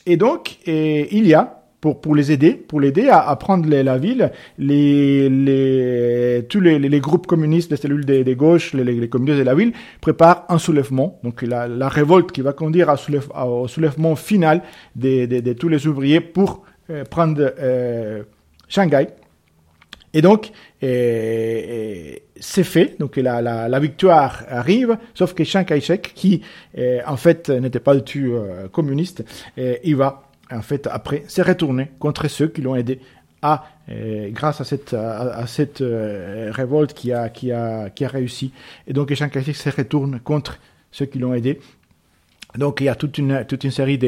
Et 0.06 0.18
donc, 0.18 0.58
il 0.66 1.28
y 1.28 1.34
a 1.34 1.60
pour, 1.82 2.02
pour 2.02 2.16
les 2.16 2.32
aider, 2.32 2.54
pour 2.54 2.82
l'aider 2.82 3.08
à, 3.08 3.28
à 3.30 3.36
prendre 3.36 3.70
la 3.70 3.98
ville, 3.98 4.32
les, 4.58 5.30
les, 5.30 6.46
tous 6.50 6.60
les, 6.60 6.78
les, 6.78 7.00
groupes 7.00 7.28
communistes, 7.28 7.72
les 7.72 7.78
cellules 7.78 8.06
des, 8.06 8.24
des 8.24 8.36
gauches, 8.36 8.74
les, 8.74 8.84
les, 8.84 9.10
communautés 9.10 9.40
de 9.40 9.44
la 9.46 9.56
ville 9.56 9.74
préparent 10.02 10.46
un 10.50 10.58
soulèvement, 10.58 11.20
donc 11.24 11.42
la, 11.42 11.68
la 11.68 11.88
révolte 11.88 12.32
qui 12.32 12.42
va 12.42 12.54
conduire 12.54 12.90
à 12.90 12.98
soulève, 12.98 13.30
au 13.36 13.68
soulèvement 13.68 14.16
final 14.16 14.62
de, 14.96 15.26
de, 15.26 15.40
de, 15.40 15.54
tous 15.54 15.70
les 15.70 15.88
ouvriers 15.88 16.20
pour 16.20 16.64
euh, 16.90 17.04
prendre 17.06 17.54
euh, 17.60 18.24
Shanghai. 18.68 19.08
Et 20.14 20.22
donc, 20.22 20.52
euh, 20.84 22.14
c'est 22.40 22.64
fait. 22.64 22.96
Donc, 23.00 23.18
la, 23.18 23.42
la, 23.42 23.70
la, 23.70 23.80
victoire 23.80 24.44
arrive, 24.50 24.98
sauf 25.14 25.34
que 25.34 25.44
Chiang 25.44 25.64
Kai-shek, 25.64 26.14
qui 26.16 26.42
en 27.06 27.18
fait 27.18 27.50
n'était 27.50 27.80
pas 27.80 27.96
du 27.96 28.04
tout 28.04 28.40
communiste, 28.72 29.24
il 29.58 29.96
va 29.96 30.24
en 30.52 30.62
fait 30.62 30.88
après 30.92 31.24
se 31.28 31.42
retourner 31.42 31.92
contre 32.00 32.28
ceux 32.28 32.48
qui 32.48 32.62
l'ont 32.62 32.76
aidé 32.76 33.00
à 33.42 33.66
grâce 34.32 34.62
à 34.62 34.64
cette 34.64 34.94
à, 34.94 35.46
cette 35.48 35.84
révolte 35.84 36.94
qui 36.94 37.14
a 37.14 37.30
qui 37.30 37.52
a 37.52 37.90
qui 37.90 38.06
a 38.06 38.08
réussi. 38.08 38.52
Et 38.88 38.94
donc 38.94 39.14
Chiang 39.14 39.30
Kai-shek 39.30 39.56
se 39.56 39.70
retourne 39.70 40.20
contre 40.20 40.60
ceux 40.92 41.06
qui 41.06 41.20
l'ont 41.20 41.34
aidé 41.34 41.60
donc 42.58 42.82
il 42.82 42.86
y 42.86 42.90
a 42.90 42.96
toute 42.96 43.20
une, 43.20 43.46
série 43.70 44.00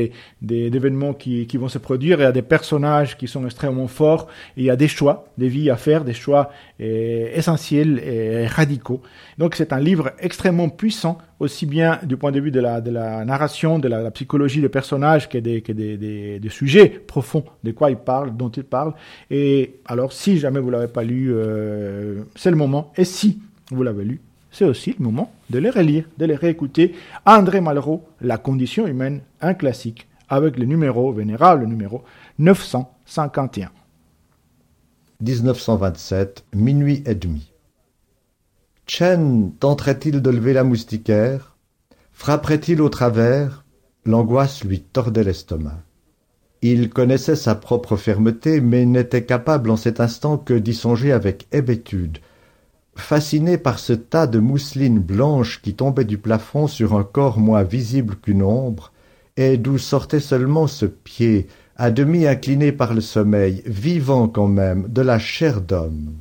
d'événements 0.41 1.13
qui, 1.13 1.45
qui 1.45 1.58
vont 1.58 1.67
se 1.67 1.77
produire, 1.77 2.19
il 2.19 2.23
y 2.23 2.25
a 2.25 2.32
des 2.32 2.41
personnages 2.41 3.15
qui 3.15 3.27
sont 3.27 3.45
extrêmement 3.45 3.88
forts, 3.88 4.27
il 4.58 4.63
y 4.63 4.71
a 4.71 4.75
des 4.75 4.88
choix, 4.88 5.27
des 5.38 5.47
vies 5.47 5.69
à 5.69 5.75
faire, 5.77 6.04
des 6.04 6.13
choix 6.13 6.49
euh, 6.80 7.30
essentiels 7.36 7.99
et 7.99 8.47
radicaux. 8.47 9.01
Donc 9.38 9.54
c'est 9.56 9.73
un 9.73 9.80
livre 9.80 10.12
extrêmement 10.17 10.69
puissant, 10.69 11.19
aussi 11.39 11.67
bien 11.67 11.99
du 12.04 12.17
point 12.17 12.32
de 12.32 12.39
vue 12.39 12.49
de 12.49 12.60
la, 12.60 12.82
narration, 13.25 13.77
de 13.77 13.88
la, 13.88 14.10
psychologie 14.10 14.60
des 14.60 14.69
personnages 14.69 15.30
que 15.30 15.38
des, 15.38 16.49
sujets 16.49 16.89
profonds 16.89 17.45
de 17.63 17.71
quoi 17.71 17.91
il 17.91 17.97
parle, 17.97 18.36
dont 18.36 18.49
il 18.49 18.63
parle. 18.63 18.93
Et 19.30 19.75
alors 19.86 20.13
si 20.13 20.39
jamais 20.39 20.60
vous 20.60 20.71
l'avez 20.71 20.88
pas 20.88 21.04
lu, 21.04 21.32
euh, 21.32 22.23
c'est 22.36 22.49
le 22.49 22.58
moment. 22.58 22.91
Et 22.97 23.06
si 23.06 23.39
vous 23.69 23.84
l'avez 23.84 24.04
lu, 24.04 24.21
c'est 24.52 24.66
aussi 24.66 24.96
le 24.98 25.04
moment 25.04 25.32
de 25.50 25.60
les 25.60 25.70
relire, 25.70 26.06
de 26.18 26.26
les 26.26 26.36
réécouter. 26.36 26.94
André 27.26 27.62
Malraux, 27.62 28.06
La 28.22 28.38
condition 28.38 28.86
humaine, 28.86 29.22
un 29.42 29.54
classique, 29.54 30.08
avec 30.30 30.58
le 30.58 30.66
numéro 30.66 31.12
vénérable, 31.12 31.62
le 31.62 31.68
numéro 31.68 32.04
951. 32.40 33.72
1927, 35.22 36.46
minuit 36.54 37.04
et 37.06 37.16
demi. 37.16 37.52
Chen 38.88 39.54
tenterait-il 39.60 40.22
de 40.22 40.30
lever 40.30 40.54
la 40.54 40.64
moustiquaire? 40.64 41.56
Frapperait-il 42.12 42.82
au 42.82 42.90
travers? 42.90 43.64
L'angoisse 44.06 44.64
lui 44.64 44.82
tordait 44.82 45.24
l'estomac. 45.24 45.84
Il 46.64 46.90
connaissait 46.90 47.36
sa 47.36 47.56
propre 47.56 47.96
fermeté, 47.96 48.62
mais 48.62 48.86
n'était 48.86 49.26
capable 49.26 49.70
en 49.70 49.78
cet 49.78 50.00
instant 50.00 50.38
que 50.38 50.54
d'y 50.54 50.74
songer 50.74 51.12
avec 51.12 51.48
hébétude, 51.52 52.20
fasciné 52.95 53.58
par 53.58 53.80
ce 53.80 53.93
tas 53.93 54.27
de 54.27 54.39
mousseline 54.39 54.99
blanche 54.99 55.62
qui 55.62 55.73
tombait 55.73 56.06
du 56.06 56.17
plafond 56.17 56.67
sur 56.67 56.95
un 56.95 57.04
corps 57.04 57.39
moins 57.39 57.63
visible 57.63 58.15
qu'une 58.15 58.43
ombre, 58.43 58.91
et 59.38 59.58
d'où 59.58 59.77
sortait 59.77 60.19
seulement 60.19 60.67
ce 60.67 60.86
pied, 60.86 61.47
à 61.77 61.89
demi 61.89 62.27
incliné 62.27 62.71
par 62.71 62.93
le 62.93 63.01
sommeil, 63.01 63.63
vivant 63.65 64.27
quand 64.27 64.47
même, 64.47 64.88
de 64.88 65.01
la 65.01 65.19
chair 65.19 65.62
d'homme. 65.62 66.13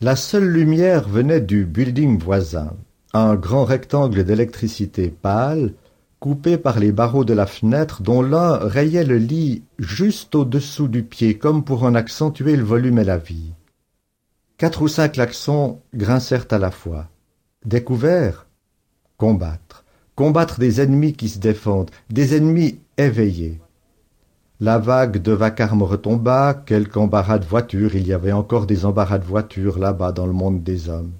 La 0.00 0.16
seule 0.16 0.48
lumière 0.48 1.08
venait 1.08 1.40
du 1.40 1.64
building 1.64 2.18
voisin, 2.18 2.74
un 3.12 3.34
grand 3.34 3.64
rectangle 3.64 4.24
d'électricité 4.24 5.08
pâle, 5.08 5.72
coupé 6.20 6.56
par 6.58 6.78
les 6.78 6.92
barreaux 6.92 7.24
de 7.24 7.34
la 7.34 7.46
fenêtre 7.46 8.02
dont 8.02 8.22
l'un 8.22 8.56
rayait 8.56 9.04
le 9.04 9.18
lit 9.18 9.62
juste 9.78 10.34
au-dessous 10.34 10.88
du 10.88 11.02
pied 11.02 11.38
comme 11.38 11.64
pour 11.64 11.82
en 11.82 11.94
accentuer 11.94 12.56
le 12.56 12.64
volume 12.64 12.98
et 12.98 13.04
la 13.04 13.18
vie. 13.18 13.52
Quatre 14.58 14.80
ou 14.80 14.88
cinq 14.88 15.12
klaxons 15.12 15.82
grincèrent 15.94 16.46
à 16.50 16.56
la 16.56 16.70
fois. 16.70 17.10
Découvert 17.66 18.46
Combattre. 19.18 19.84
Combattre 20.14 20.58
des 20.58 20.80
ennemis 20.80 21.12
qui 21.12 21.28
se 21.28 21.38
défendent, 21.38 21.90
des 22.08 22.34
ennemis 22.34 22.78
éveillés. 22.96 23.60
La 24.60 24.78
vague 24.78 25.20
de 25.20 25.32
vacarme 25.32 25.82
retomba, 25.82 26.54
quelque 26.54 26.96
embarras 26.96 27.38
de 27.38 27.44
voitures, 27.44 27.96
il 27.96 28.06
y 28.06 28.14
avait 28.14 28.32
encore 28.32 28.64
des 28.64 28.86
embarras 28.86 29.18
de 29.18 29.26
voitures 29.26 29.78
là-bas 29.78 30.12
dans 30.12 30.26
le 30.26 30.32
monde 30.32 30.62
des 30.62 30.88
hommes. 30.88 31.12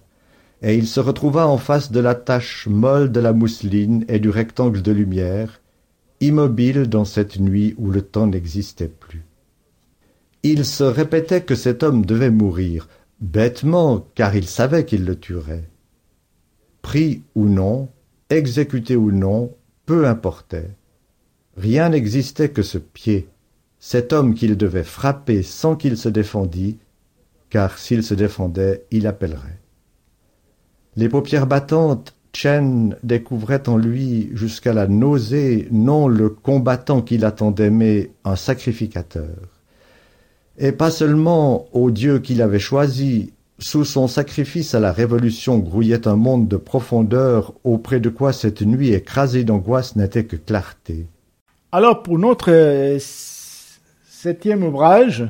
Et 0.63 0.75
il 0.75 0.87
se 0.87 1.01
retrouva 1.01 1.47
en 1.47 1.59
face 1.59 1.93
de 1.93 2.01
la 2.01 2.15
tache 2.15 2.67
molle 2.69 3.13
de 3.13 3.21
la 3.21 3.35
mousseline 3.35 4.07
et 4.09 4.19
du 4.19 4.31
rectangle 4.31 4.81
de 4.81 4.93
lumière, 4.93 5.61
immobile 6.23 6.87
dans 6.87 7.05
cette 7.05 7.39
nuit 7.39 7.75
où 7.77 7.91
le 7.91 8.01
temps 8.01 8.29
n'existait 8.29 8.89
plus. 8.89 9.27
Il 10.43 10.65
se 10.65 10.85
répétait 10.85 11.43
que 11.43 11.55
cet 11.55 11.83
homme 11.83 12.07
devait 12.07 12.31
mourir, 12.31 12.89
Bêtement, 13.21 14.07
car 14.15 14.37
il 14.37 14.47
savait 14.47 14.85
qu'il 14.85 15.05
le 15.05 15.19
tuerait. 15.19 15.69
Pris 16.83 17.23
ou 17.35 17.47
non, 17.47 17.89
exécuté 18.29 18.95
ou 18.95 19.11
non, 19.11 19.55
peu 19.87 20.07
importait. 20.07 20.71
Rien 21.57 21.89
n'existait 21.89 22.51
que 22.51 22.63
ce 22.63 22.77
pied, 22.77 23.29
cet 23.79 24.13
homme 24.13 24.35
qu'il 24.35 24.57
devait 24.57 24.85
frapper 24.85 25.43
sans 25.43 25.77
qu'il 25.77 25.97
se 25.97 26.11
défendît, 26.11 26.79
car 27.49 27.79
s'il 27.79 28.03
se 28.03 28.15
défendait, 28.15 28.85
il 28.91 29.07
appellerait. 29.07 29.61
Les 30.97 31.09
paupières 31.09 31.47
battantes, 31.47 32.15
Chen 32.35 32.97
découvrait 33.03 33.67
en 33.67 33.79
lui 33.79 34.29
jusqu'à 34.35 34.75
la 34.75 34.87
nausée 34.89 35.69
non 35.71 36.07
le 36.07 36.29
combattant 36.29 37.01
qu'il 37.01 37.25
attendait, 37.25 37.71
mais 37.71 38.11
un 38.25 38.37
sacrificateur 38.37 39.56
et 40.59 40.73
pas 40.73 40.91
seulement 40.91 41.67
au 41.73 41.91
Dieu 41.91 42.19
qu'il 42.19 42.43
avait 42.43 42.59
choisi, 42.59 43.33
sous 43.59 43.85
son 43.85 44.07
sacrifice 44.07 44.75
à 44.75 44.81
la 44.81 44.93
révolution 44.93 45.59
grouillait 45.59 46.07
un 46.07 46.17
monde 46.17 46.49
de 46.49 46.57
profondeur 46.57 47.55
auprès 47.65 48.01
de 48.01 48.11
quoi 48.11 48.33
cette 48.33 48.63
nuit 48.63 48.93
écrasée 48.93 49.45
d'angoisse 49.45 49.97
n'était 49.97 50.25
que 50.25 50.37
clarté. 50.37 51.07
Alors 51.73 52.03
pour 52.03 52.19
notre 52.19 52.51
euh, 52.51 52.99
septième 54.07 54.63
ouvrage, 54.63 55.29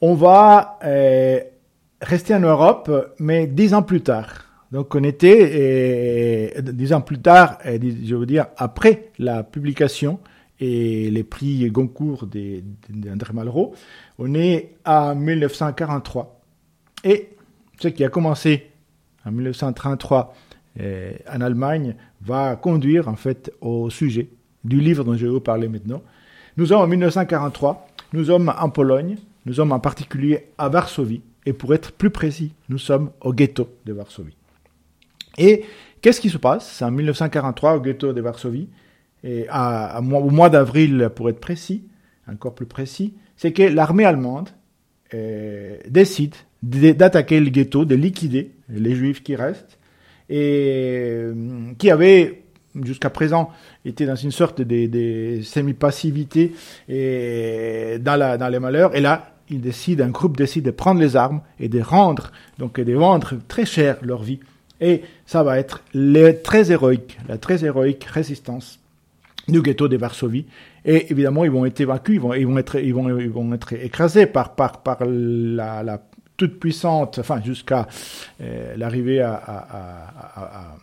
on 0.00 0.14
va 0.14 0.78
euh, 0.84 1.40
rester 2.02 2.34
en 2.34 2.40
Europe, 2.40 3.14
mais 3.18 3.46
dix 3.46 3.72
ans 3.72 3.82
plus 3.82 4.02
tard. 4.02 4.44
Donc 4.72 4.94
on 4.94 5.02
était 5.04 6.52
euh, 6.58 6.60
dix 6.60 6.92
ans 6.92 7.00
plus 7.00 7.20
tard, 7.20 7.58
je 7.64 8.14
veux 8.14 8.26
dire 8.26 8.46
après 8.58 9.10
la 9.18 9.42
publication 9.42 10.18
et 10.60 11.10
les 11.10 11.24
prix 11.24 11.70
Goncourt 11.70 12.26
d'André 12.26 13.32
Malraux. 13.32 13.74
On 14.18 14.34
est 14.34 14.74
à 14.84 15.14
1943. 15.14 16.40
Et 17.04 17.30
ce 17.78 17.88
qui 17.88 18.04
a 18.04 18.08
commencé 18.08 18.70
en 19.24 19.32
1933 19.32 20.34
euh, 20.80 21.12
en 21.32 21.40
Allemagne 21.40 21.94
va 22.22 22.56
conduire 22.56 23.08
en 23.08 23.16
fait 23.16 23.52
au 23.60 23.90
sujet 23.90 24.28
du 24.64 24.80
livre 24.80 25.04
dont 25.04 25.14
je 25.14 25.26
vais 25.26 25.32
vous 25.32 25.40
parler 25.40 25.68
maintenant. 25.68 26.02
Nous 26.56 26.66
sommes 26.66 26.80
en 26.80 26.86
1943, 26.86 27.86
nous 28.12 28.24
sommes 28.24 28.52
en 28.58 28.70
Pologne, 28.70 29.16
nous 29.44 29.54
sommes 29.54 29.72
en 29.72 29.80
particulier 29.80 30.46
à 30.58 30.68
Varsovie, 30.68 31.22
et 31.44 31.52
pour 31.52 31.74
être 31.74 31.92
plus 31.92 32.10
précis, 32.10 32.52
nous 32.68 32.78
sommes 32.78 33.10
au 33.20 33.32
ghetto 33.32 33.68
de 33.84 33.92
Varsovie. 33.92 34.36
Et 35.38 35.64
qu'est-ce 36.00 36.20
qui 36.20 36.30
se 36.30 36.38
passe 36.38 36.82
en 36.82 36.90
1943 36.90 37.76
au 37.76 37.80
ghetto 37.80 38.12
de 38.12 38.20
Varsovie? 38.20 38.68
Et 39.26 39.46
au 39.50 40.30
mois 40.30 40.50
d'avril 40.50 41.10
pour 41.14 41.28
être 41.28 41.40
précis, 41.40 41.82
encore 42.30 42.54
plus 42.54 42.66
précis, 42.66 43.14
c'est 43.36 43.52
que 43.52 43.64
l'armée 43.64 44.04
allemande 44.04 44.50
euh, 45.14 45.76
décide 45.88 46.34
d'attaquer 46.62 47.40
le 47.40 47.50
ghetto, 47.50 47.84
de 47.84 47.96
liquider 47.96 48.52
les 48.68 48.94
juifs 48.94 49.22
qui 49.24 49.34
restent, 49.34 49.78
et 50.28 50.70
euh, 51.18 51.34
qui 51.76 51.90
avaient 51.90 52.44
jusqu'à 52.84 53.10
présent 53.10 53.50
été 53.84 54.06
dans 54.06 54.14
une 54.14 54.30
sorte 54.30 54.60
de, 54.60 55.40
semi-passivité 55.42 56.52
dans, 56.88 58.38
dans 58.38 58.48
les 58.48 58.58
malheurs. 58.60 58.94
Et 58.94 59.00
là, 59.00 59.34
ils 59.48 59.60
décident, 59.60 60.04
un 60.04 60.10
groupe 60.10 60.36
décide 60.36 60.64
de 60.64 60.70
prendre 60.70 61.00
les 61.00 61.16
armes 61.16 61.40
et 61.58 61.68
de 61.68 61.80
rendre, 61.80 62.30
donc 62.58 62.78
de 62.78 62.92
vendre 62.92 63.34
très 63.48 63.64
cher 63.64 63.98
leur 64.02 64.22
vie. 64.22 64.40
Et 64.80 65.02
ça 65.24 65.42
va 65.42 65.58
être 65.58 65.82
les 65.94 66.36
très 66.42 66.70
héroïque, 66.70 67.18
la 67.28 67.38
très 67.38 67.64
héroïque 67.64 68.04
résistance 68.04 68.78
du 69.48 69.62
ghetto 69.62 69.88
de 69.88 69.96
Varsovie. 69.96 70.46
Et 70.84 71.10
évidemment, 71.10 71.44
ils 71.44 71.50
vont 71.50 71.64
être 71.66 71.82
vaincus, 71.84 72.16
ils 72.16 72.20
vont, 72.20 72.34
ils 72.34 72.46
vont, 72.46 72.58
être, 72.58 72.76
ils 72.76 72.94
vont, 72.94 73.18
ils 73.18 73.30
vont 73.30 73.52
être 73.52 73.72
écrasés 73.72 74.26
par, 74.26 74.54
par, 74.54 74.82
par 74.82 74.98
la, 75.04 76.02
toute 76.36 76.60
puissante, 76.60 77.18
enfin 77.18 77.40
jusqu'à 77.42 77.86
euh, 78.42 78.76
l'arrivée 78.76 79.20
à, 79.22 79.34
à, 79.34 80.76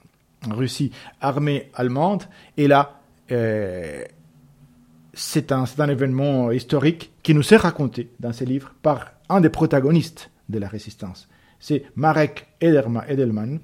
Russie, 0.49 0.91
armée 1.21 1.69
allemande. 1.73 2.23
Et 2.57 2.67
là, 2.67 2.99
euh, 3.31 4.03
c'est 5.13 5.51
un, 5.51 5.65
un 5.77 5.89
événement 5.89 6.51
historique 6.51 7.11
qui 7.21 7.33
nous 7.33 7.53
est 7.53 7.57
raconté 7.57 8.09
dans 8.19 8.33
ces 8.33 8.45
livres 8.45 8.73
par 8.81 9.11
un 9.29 9.41
des 9.41 9.49
protagonistes 9.49 10.31
de 10.49 10.59
la 10.59 10.67
résistance. 10.67 11.29
C'est 11.59 11.85
Marek 11.95 12.47
Edelman, 12.59 13.59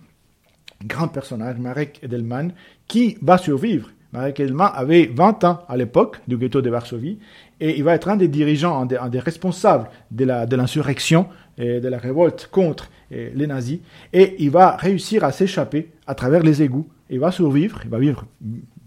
grand 0.86 1.10
personnage, 1.10 1.58
Marek 1.58 2.00
Edelman, 2.02 2.54
qui 2.88 3.18
va 3.22 3.38
survivre. 3.38 3.90
Marek 4.12 4.40
Edelman 4.40 4.72
avait 4.74 5.06
20 5.06 5.44
ans 5.44 5.64
à 5.68 5.78
l'époque 5.78 6.20
du 6.28 6.38
ghetto 6.38 6.62
de 6.62 6.70
Varsovie 6.70 7.20
et 7.60 7.78
il 7.78 7.84
va 7.84 7.94
être 7.94 8.10
un 8.10 8.16
des 8.16 8.28
dirigeants, 8.28 8.82
un 8.82 9.10
des, 9.10 9.20
responsables 9.20 9.90
de 10.12 10.56
l'insurrection 10.56 11.28
de 11.58 11.64
et 11.64 11.80
de 11.82 11.88
la 11.90 11.98
révolte 11.98 12.48
contre 12.52 12.90
les 13.12 13.48
nazis 13.48 13.80
et 14.14 14.36
il 14.40 14.50
va 14.50 14.78
réussir 14.78 15.24
à 15.24 15.32
s'échapper 15.32 15.92
à 16.08 16.16
travers 16.16 16.42
les 16.42 16.62
égouts. 16.62 16.88
Il 17.10 17.20
va 17.20 17.32
survivre, 17.32 17.82
il 17.84 17.90
va 17.90 18.00
vivre 18.00 18.26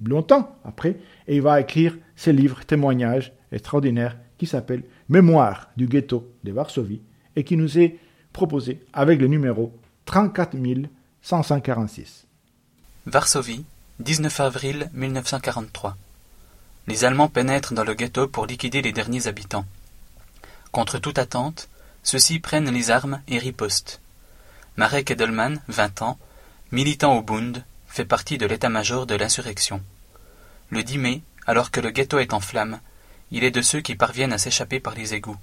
longtemps 0.04 0.56
après 0.64 0.96
et 1.28 1.37
il 1.37 1.42
va 1.42 1.61
écrire 1.61 1.96
ses 2.16 2.32
livres 2.32 2.64
témoignages 2.64 3.32
extraordinaires 3.52 4.16
qui 4.38 4.46
s'appelle 4.46 4.82
Mémoire 5.08 5.70
du 5.76 5.87
ghetto 5.87 6.32
de 6.42 6.52
Varsovie 6.52 7.02
et 7.37 7.44
qui 7.44 7.56
nous 7.56 7.78
est 7.78 7.98
proposé 8.32 8.80
avec 8.92 9.20
le 9.20 9.28
numéro 9.28 9.72
34 10.06 10.56
146. 11.20 12.26
Varsovie, 13.06 13.64
19 14.00 14.40
avril 14.40 14.90
1943. 14.94 15.96
Les 16.88 17.05
Allemands 17.05 17.28
pénètrent 17.28 17.74
dans 17.74 17.85
le 17.85 17.92
ghetto 17.92 18.26
pour 18.26 18.46
liquider 18.46 18.81
les 18.81 18.90
derniers 18.90 19.26
habitants. 19.26 19.66
Contre 20.72 20.98
toute 20.98 21.18
attente, 21.18 21.68
ceux-ci 22.02 22.38
prennent 22.40 22.70
les 22.70 22.90
armes 22.90 23.20
et 23.28 23.38
ripostent. 23.38 24.00
Marek 24.76 25.11
Edelman, 25.11 25.61
20 25.68 26.02
ans, 26.02 26.18
militant 26.72 27.18
au 27.18 27.22
Bund, 27.22 27.62
fait 27.87 28.07
partie 28.07 28.38
de 28.38 28.46
l'état-major 28.46 29.07
de 29.07 29.14
l'insurrection. 29.14 29.83
Le 30.70 30.83
10 30.83 30.98
mai, 30.98 31.22
alors 31.46 31.70
que 31.70 31.81
le 31.81 31.90
ghetto 31.90 32.18
est 32.18 32.33
en 32.33 32.40
flammes, 32.40 32.81
il 33.31 33.44
est 33.44 33.50
de 33.50 33.62
ceux 33.62 33.83
qui 33.83 33.94
parviennent 33.94 34.33
à 34.33 34.38
s'échapper 34.38 34.81
par 34.81 34.94
les 34.94 35.12
égouts. 35.12 35.38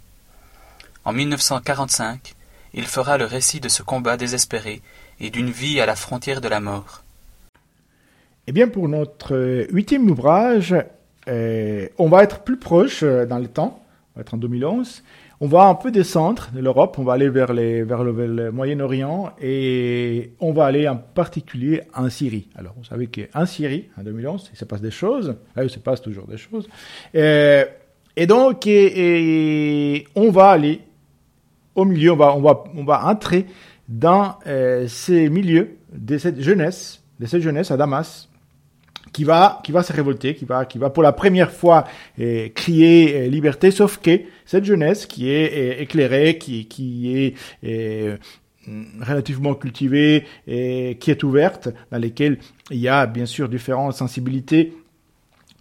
En 1.05 1.13
1945, 1.13 2.33
il 2.73 2.87
fera 2.87 3.19
le 3.19 3.25
récit 3.25 3.59
de 3.59 3.69
ce 3.69 3.83
combat 3.83 4.17
désespéré 4.17 4.81
et 5.19 5.29
d'une 5.29 5.51
vie 5.51 5.79
à 5.79 5.85
la 5.85 5.95
frontière 5.95 6.41
de 6.41 6.47
la 6.47 6.59
mort. 6.59 7.03
Eh 8.49 8.51
bien, 8.51 8.67
pour 8.67 8.89
notre 8.89 9.67
huitième 9.69 10.09
ouvrage, 10.09 10.73
euh, 11.27 11.87
on 11.99 12.09
va 12.09 12.23
être 12.23 12.39
plus 12.39 12.57
proche 12.57 13.03
euh, 13.03 13.27
dans 13.27 13.37
le 13.37 13.45
temps, 13.45 13.83
on 14.15 14.17
va 14.17 14.21
être 14.21 14.33
en 14.33 14.37
2011. 14.37 15.03
On 15.39 15.45
va 15.45 15.65
un 15.65 15.75
peu 15.75 15.91
descendre 15.91 16.49
de 16.51 16.59
l'Europe, 16.59 16.97
on 16.97 17.03
va 17.03 17.13
aller 17.13 17.29
vers, 17.29 17.53
le, 17.53 18.49
Moyen-Orient 18.49 19.33
et 19.39 20.31
on 20.39 20.51
va 20.51 20.65
aller 20.65 20.87
en 20.87 20.95
particulier 20.95 21.83
en 21.93 22.09
Syrie. 22.09 22.49
Alors, 22.55 22.73
vous 22.75 22.85
savez 22.85 23.05
qu'en 23.05 23.45
Syrie, 23.45 23.89
en 23.99 24.01
2011, 24.01 24.49
il 24.51 24.57
se 24.57 24.65
passe 24.65 24.81
des 24.81 24.89
choses. 24.89 25.35
Là, 25.55 25.63
il 25.63 25.69
se 25.69 25.77
passe 25.77 26.01
toujours 26.01 26.25
des 26.25 26.37
choses. 26.37 26.67
Euh, 27.13 27.65
et 28.15 28.25
donc, 28.25 28.65
on 28.65 30.31
va 30.31 30.49
aller 30.49 30.81
au 31.75 31.85
milieu, 31.85 32.13
on 32.13 32.41
va 32.41 33.05
entrer 33.05 33.45
dans 33.87 34.39
ces 34.87 35.29
milieux 35.29 35.77
de 35.93 36.17
cette 36.17 36.41
jeunesse, 36.41 37.03
de 37.19 37.27
cette 37.27 37.43
jeunesse 37.43 37.69
à 37.69 37.77
Damas, 37.77 38.28
qui 39.11 39.23
va, 39.23 39.61
qui 39.63 39.71
va 39.71 39.83
se 39.83 39.93
révolter, 39.93 40.35
qui 40.35 40.45
va, 40.45 40.65
qui 40.65 40.77
va 40.77 40.89
pour 40.89 41.03
la 41.03 41.11
première 41.11 41.51
fois 41.51 41.85
eh, 42.17 42.51
crier 42.53 43.15
eh, 43.15 43.29
liberté, 43.29 43.71
sauf 43.71 43.97
que 43.97 44.21
cette 44.45 44.65
jeunesse 44.65 45.05
qui 45.05 45.29
est 45.29 45.51
eh, 45.53 45.81
éclairée, 45.81 46.37
qui, 46.37 46.65
qui 46.67 47.15
est 47.15 48.19
relativement 49.01 49.55
cultivée 49.55 50.25
et 50.47 50.97
qui 50.99 51.11
est 51.11 51.23
ouverte, 51.23 51.69
dans 51.91 51.97
lesquelles 51.97 52.37
il 52.69 52.77
y 52.77 52.87
a 52.87 53.07
bien 53.07 53.25
sûr 53.25 53.49
différentes 53.49 53.93
sensibilités 53.93 54.73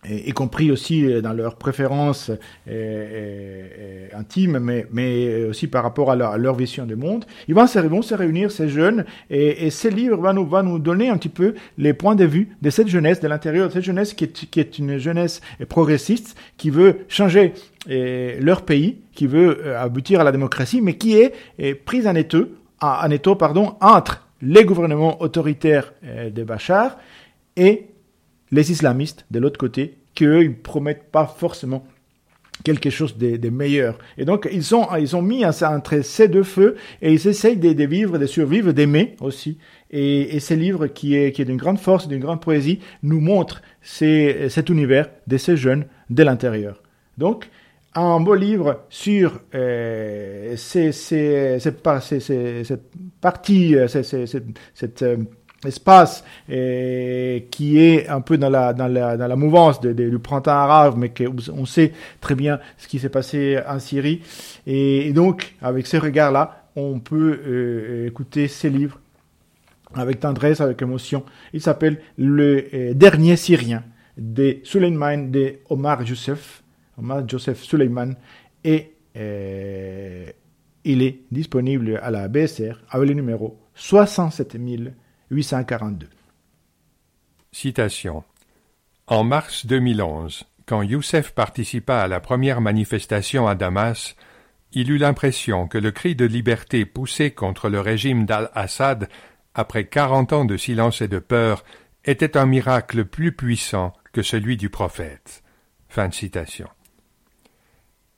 y 0.08 0.32
compris 0.32 0.70
aussi 0.70 1.04
euh, 1.04 1.20
dans 1.20 1.32
leurs 1.32 1.56
préférences 1.56 2.30
euh, 2.30 2.36
euh, 2.68 4.08
intimes, 4.14 4.58
mais, 4.58 4.86
mais 4.92 5.44
aussi 5.44 5.66
par 5.66 5.82
rapport 5.82 6.10
à 6.10 6.16
leur, 6.16 6.54
vision 6.54 6.86
du 6.86 6.96
monde. 6.96 7.24
Ils 7.48 7.54
vont 7.54 7.66
se, 7.66 8.14
réunir, 8.14 8.50
ces 8.50 8.68
jeunes, 8.68 9.04
et, 9.30 9.70
ces 9.70 9.90
livres 9.90 10.16
vont 10.16 10.32
nous, 10.32 10.46
vont 10.46 10.62
nous 10.62 10.78
donner 10.78 11.08
un 11.08 11.16
petit 11.16 11.28
peu 11.28 11.54
les 11.76 11.92
points 11.94 12.14
de 12.14 12.24
vue 12.24 12.56
de 12.62 12.70
cette 12.70 12.88
jeunesse, 12.88 13.20
de 13.20 13.28
l'intérieur 13.28 13.68
de 13.68 13.72
cette 13.72 13.84
jeunesse 13.84 14.14
qui 14.14 14.24
est, 14.24 14.50
qui 14.50 14.60
est 14.60 14.78
une 14.78 14.98
jeunesse 14.98 15.40
progressiste, 15.68 16.36
qui 16.56 16.70
veut 16.70 17.00
changer 17.08 17.52
leur 17.86 18.62
pays, 18.62 18.98
qui 19.12 19.26
veut 19.26 19.76
aboutir 19.76 20.20
à 20.20 20.24
la 20.24 20.32
démocratie, 20.32 20.80
mais 20.80 20.94
qui 20.94 21.16
est, 21.18 21.34
prise 21.74 22.06
en 22.06 22.14
étau, 22.14 22.48
en 22.80 23.10
étau 23.10 23.34
pardon, 23.34 23.74
entre 23.80 24.26
les 24.42 24.64
gouvernements 24.64 25.20
autoritaires 25.20 25.92
de 26.02 26.42
Bachar 26.44 26.98
et 27.56 27.88
les 28.50 28.72
islamistes, 28.72 29.26
de 29.30 29.38
l'autre 29.38 29.58
côté, 29.58 29.98
qu'eux, 30.14 30.44
ils 30.44 30.54
promettent 30.54 31.10
pas 31.10 31.26
forcément 31.26 31.86
quelque 32.64 32.90
chose 32.90 33.16
de, 33.16 33.48
meilleur. 33.50 33.98
Et 34.16 34.24
donc, 34.24 34.48
ils 34.52 34.74
ont, 34.74 34.86
ils 34.96 35.14
ont 35.16 35.22
mis 35.22 35.44
entre 35.44 36.00
ces 36.02 36.28
deux 36.28 36.42
feux 36.42 36.76
et 37.00 37.12
ils 37.12 37.28
essayent 37.28 37.56
de, 37.56 37.84
vivre, 37.84 38.18
de 38.18 38.26
survivre, 38.26 38.72
d'aimer 38.72 39.16
aussi. 39.20 39.58
Et, 39.90 40.40
ces 40.40 40.56
livres, 40.56 40.86
qui 40.88 41.14
est, 41.14 41.32
qui 41.32 41.42
est 41.42 41.44
d'une 41.44 41.56
grande 41.56 41.78
force, 41.78 42.08
d'une 42.08 42.20
grande 42.20 42.40
poésie, 42.40 42.80
nous 43.02 43.20
montrent 43.20 43.62
cet 43.82 44.68
univers 44.68 45.08
de 45.26 45.36
ces 45.36 45.56
jeunes 45.56 45.86
de 46.10 46.22
l'intérieur. 46.22 46.82
Donc, 47.16 47.48
un 47.94 48.20
beau 48.20 48.34
livre 48.34 48.84
sur 48.90 49.40
euh, 49.54 50.56
cette 50.56 51.82
partie, 51.82 52.20
cette, 54.74 55.02
euh, 55.02 55.16
espace 55.64 56.24
et 56.48 57.48
qui 57.50 57.78
est 57.78 58.08
un 58.08 58.20
peu 58.20 58.38
dans 58.38 58.50
la, 58.50 58.72
dans 58.72 58.86
la, 58.86 59.16
dans 59.16 59.26
la 59.26 59.36
mouvance 59.36 59.80
du 59.80 60.18
printemps 60.18 60.52
arabe, 60.52 60.94
mais 60.96 61.12
on 61.52 61.66
sait 61.66 61.92
très 62.20 62.34
bien 62.34 62.60
ce 62.76 62.86
qui 62.86 62.98
s'est 62.98 63.08
passé 63.08 63.58
en 63.66 63.78
Syrie. 63.78 64.22
Et, 64.66 65.12
donc, 65.12 65.54
avec 65.60 65.86
ce 65.86 65.96
regard-là, 65.96 66.64
on 66.76 67.00
peut 67.00 67.40
euh, 67.46 68.06
écouter 68.06 68.46
ces 68.46 68.70
livres 68.70 69.00
avec 69.94 70.20
tendresse, 70.20 70.60
avec 70.60 70.80
émotion. 70.82 71.24
Il 71.52 71.60
s'appelle 71.60 72.00
Le 72.16 72.66
euh, 72.72 72.94
Dernier 72.94 73.36
Syrien 73.36 73.82
de 74.16 74.58
Suleiman 74.64 75.30
de 75.30 75.56
Omar 75.70 76.02
Youssef, 76.02 76.62
Omar 76.98 77.28
Joseph 77.28 77.62
Suleiman, 77.62 78.14
et 78.64 78.92
euh, 79.16 80.26
il 80.84 81.02
est 81.02 81.20
disponible 81.30 81.98
à 82.02 82.10
la 82.10 82.28
BSR 82.28 82.80
avec 82.90 83.08
le 83.08 83.14
numéro 83.14 83.58
67 83.74 84.52
000 84.52 84.90
842. 85.30 86.08
Citation. 87.52 88.24
En 89.06 89.24
mars 89.24 89.66
2011, 89.66 90.44
quand 90.66 90.82
Youssef 90.82 91.32
participa 91.32 91.98
à 91.98 92.08
la 92.08 92.20
première 92.20 92.60
manifestation 92.60 93.46
à 93.46 93.54
Damas, 93.54 94.16
il 94.72 94.90
eut 94.90 94.98
l'impression 94.98 95.66
que 95.66 95.78
le 95.78 95.90
cri 95.90 96.14
de 96.14 96.24
liberté 96.24 96.84
poussé 96.84 97.30
contre 97.30 97.68
le 97.68 97.80
régime 97.80 98.26
d'Al-Assad, 98.26 99.08
après 99.54 99.86
quarante 99.86 100.32
ans 100.32 100.44
de 100.44 100.56
silence 100.56 101.00
et 101.00 101.08
de 101.08 101.18
peur, 101.18 101.64
était 102.04 102.36
un 102.36 102.46
miracle 102.46 103.04
plus 103.04 103.32
puissant 103.32 103.92
que 104.12 104.22
celui 104.22 104.56
du 104.56 104.70
prophète. 104.70 105.42
Fin. 105.88 106.10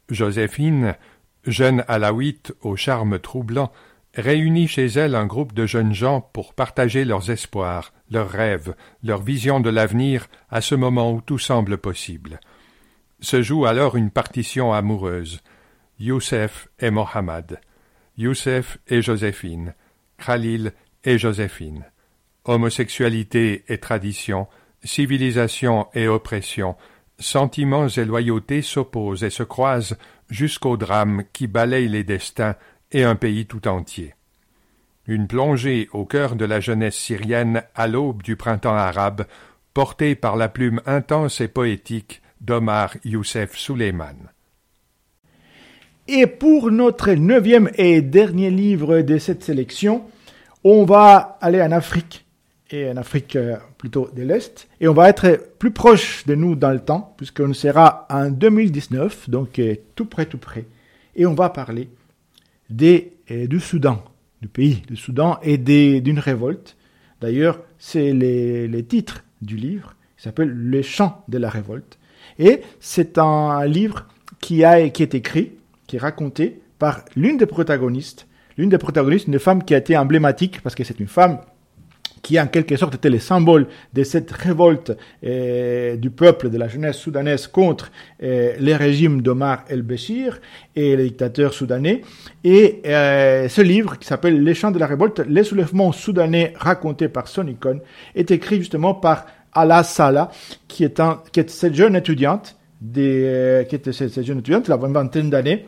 Joséphine, 0.08 0.96
jeune 1.44 1.84
alaouite 1.88 2.52
au 2.62 2.76
charme 2.76 3.18
troublant, 3.18 3.72
réunit 4.14 4.68
chez 4.68 4.86
elle 4.86 5.14
un 5.14 5.26
groupe 5.26 5.52
de 5.52 5.66
jeunes 5.66 5.94
gens 5.94 6.20
pour 6.20 6.54
partager 6.54 7.04
leurs 7.04 7.30
espoirs, 7.30 7.92
leurs 8.10 8.30
rêves, 8.30 8.74
leurs 9.02 9.22
visions 9.22 9.60
de 9.60 9.70
l'avenir 9.70 10.26
à 10.50 10.60
ce 10.60 10.74
moment 10.74 11.12
où 11.12 11.20
tout 11.20 11.38
semble 11.38 11.78
possible. 11.78 12.40
Se 13.20 13.42
joue 13.42 13.66
alors 13.66 13.96
une 13.96 14.10
partition 14.10 14.72
amoureuse. 14.72 15.40
Youssef 15.98 16.68
et 16.78 16.90
Mohammed, 16.90 17.60
Youssef 18.16 18.78
et 18.88 19.02
Joséphine, 19.02 19.74
Khalil 20.18 20.72
et 21.04 21.18
Joséphine. 21.18 21.84
Homosexualité 22.44 23.64
et 23.68 23.78
tradition, 23.78 24.48
civilisation 24.82 25.88
et 25.92 26.08
oppression, 26.08 26.76
sentiments 27.18 27.88
et 27.88 28.04
loyauté 28.06 28.62
s'opposent 28.62 29.24
et 29.24 29.30
se 29.30 29.42
croisent 29.42 29.96
jusqu'au 30.30 30.78
drame 30.78 31.24
qui 31.34 31.46
balaye 31.46 31.88
les 31.88 32.02
destins 32.02 32.56
et 32.92 33.04
un 33.04 33.14
pays 33.14 33.46
tout 33.46 33.68
entier. 33.68 34.14
Une 35.06 35.26
plongée 35.26 35.88
au 35.92 36.04
cœur 36.04 36.36
de 36.36 36.44
la 36.44 36.60
jeunesse 36.60 36.96
syrienne 36.96 37.62
à 37.74 37.86
l'aube 37.86 38.22
du 38.22 38.36
printemps 38.36 38.74
arabe, 38.74 39.26
portée 39.74 40.14
par 40.14 40.36
la 40.36 40.48
plume 40.48 40.80
intense 40.86 41.40
et 41.40 41.48
poétique 41.48 42.22
d'Omar 42.40 42.94
Youssef 43.04 43.56
Suleiman. 43.56 44.30
Et 46.08 46.26
pour 46.26 46.70
notre 46.70 47.12
neuvième 47.12 47.70
et 47.76 48.02
dernier 48.02 48.50
livre 48.50 49.00
de 49.02 49.18
cette 49.18 49.44
sélection, 49.44 50.02
on 50.64 50.84
va 50.84 51.38
aller 51.40 51.62
en 51.62 51.72
Afrique 51.72 52.24
et 52.70 52.90
en 52.90 52.96
Afrique 52.96 53.36
euh, 53.36 53.56
plutôt 53.78 54.10
de 54.14 54.22
l'Est. 54.22 54.68
Et 54.80 54.88
on 54.88 54.92
va 54.92 55.08
être 55.08 55.40
plus 55.58 55.70
proche 55.70 56.26
de 56.26 56.34
nous 56.34 56.54
dans 56.54 56.70
le 56.70 56.80
temps, 56.80 57.14
puisqu'on 57.16 57.52
sera 57.52 58.06
en 58.10 58.30
2019, 58.30 59.30
donc 59.30 59.58
euh, 59.58 59.74
tout 59.94 60.04
près, 60.04 60.26
tout 60.26 60.38
près. 60.38 60.64
Et 61.16 61.26
on 61.26 61.34
va 61.34 61.50
parler 61.50 61.88
des, 62.70 63.12
euh, 63.30 63.46
du 63.46 63.60
Soudan, 63.60 64.02
du 64.40 64.48
pays 64.48 64.82
du 64.88 64.96
Soudan, 64.96 65.38
et 65.42 65.58
d'une 65.58 66.18
révolte. 66.18 66.76
D'ailleurs, 67.20 67.60
c'est 67.78 68.12
les, 68.12 68.68
les 68.68 68.84
titres 68.84 69.24
du 69.42 69.56
livre, 69.56 69.94
il 70.18 70.22
s'appelle 70.22 70.50
Le 70.50 70.82
chant 70.82 71.24
de 71.28 71.38
la 71.38 71.48
révolte. 71.48 71.98
Et 72.38 72.60
c'est 72.78 73.18
un 73.18 73.64
livre 73.66 74.06
qui, 74.40 74.64
a, 74.64 74.88
qui 74.88 75.02
est 75.02 75.14
écrit, 75.14 75.52
qui 75.86 75.96
est 75.96 76.00
raconté 76.00 76.60
par 76.78 77.04
l'une 77.16 77.36
des 77.36 77.46
protagonistes, 77.46 78.26
l'une 78.56 78.70
des 78.70 78.78
protagonistes, 78.78 79.26
une 79.26 79.38
femme 79.38 79.64
qui 79.64 79.74
a 79.74 79.78
été 79.78 79.96
emblématique, 79.96 80.60
parce 80.62 80.74
que 80.74 80.84
c'est 80.84 81.00
une 81.00 81.08
femme 81.08 81.40
qui 82.22 82.38
en 82.40 82.46
quelque 82.46 82.76
sorte 82.76 82.94
était 82.94 83.10
le 83.10 83.18
symbole 83.18 83.66
de 83.94 84.02
cette 84.04 84.30
révolte 84.30 84.96
euh, 85.24 85.96
du 85.96 86.10
peuple, 86.10 86.50
de 86.50 86.58
la 86.58 86.68
jeunesse 86.68 86.96
soudanaise 86.96 87.46
contre 87.46 87.90
euh, 88.22 88.54
le 88.60 88.74
régime 88.74 89.22
d'Omar 89.22 89.64
el-Béchir 89.68 90.40
et 90.76 90.96
les 90.96 91.04
dictateurs 91.04 91.54
soudanais. 91.54 92.02
Et 92.44 92.82
euh, 92.86 93.48
ce 93.48 93.62
livre, 93.62 93.98
qui 93.98 94.06
s'appelle 94.06 94.42
Les 94.42 94.54
chants 94.54 94.70
de 94.70 94.78
la 94.78 94.86
révolte, 94.86 95.20
les 95.28 95.44
soulèvements 95.44 95.92
soudanais 95.92 96.52
racontés 96.56 97.08
par 97.08 97.28
Sonicon, 97.28 97.80
est 98.14 98.30
écrit 98.30 98.58
justement 98.58 98.94
par 98.94 99.26
Ala 99.52 99.82
Salah, 99.82 100.30
qui 100.68 100.84
est, 100.84 101.00
un, 101.00 101.22
cette 101.46 101.74
jeune 101.74 101.96
étudiante, 101.96 102.56
des, 102.80 103.66
qui 103.68 103.74
était 103.74 103.92
cette 103.92 104.24
jeune 104.24 104.38
étudiante, 104.38 104.68
la 104.68 104.76
vingtaine 104.76 105.28
d'années, 105.28 105.66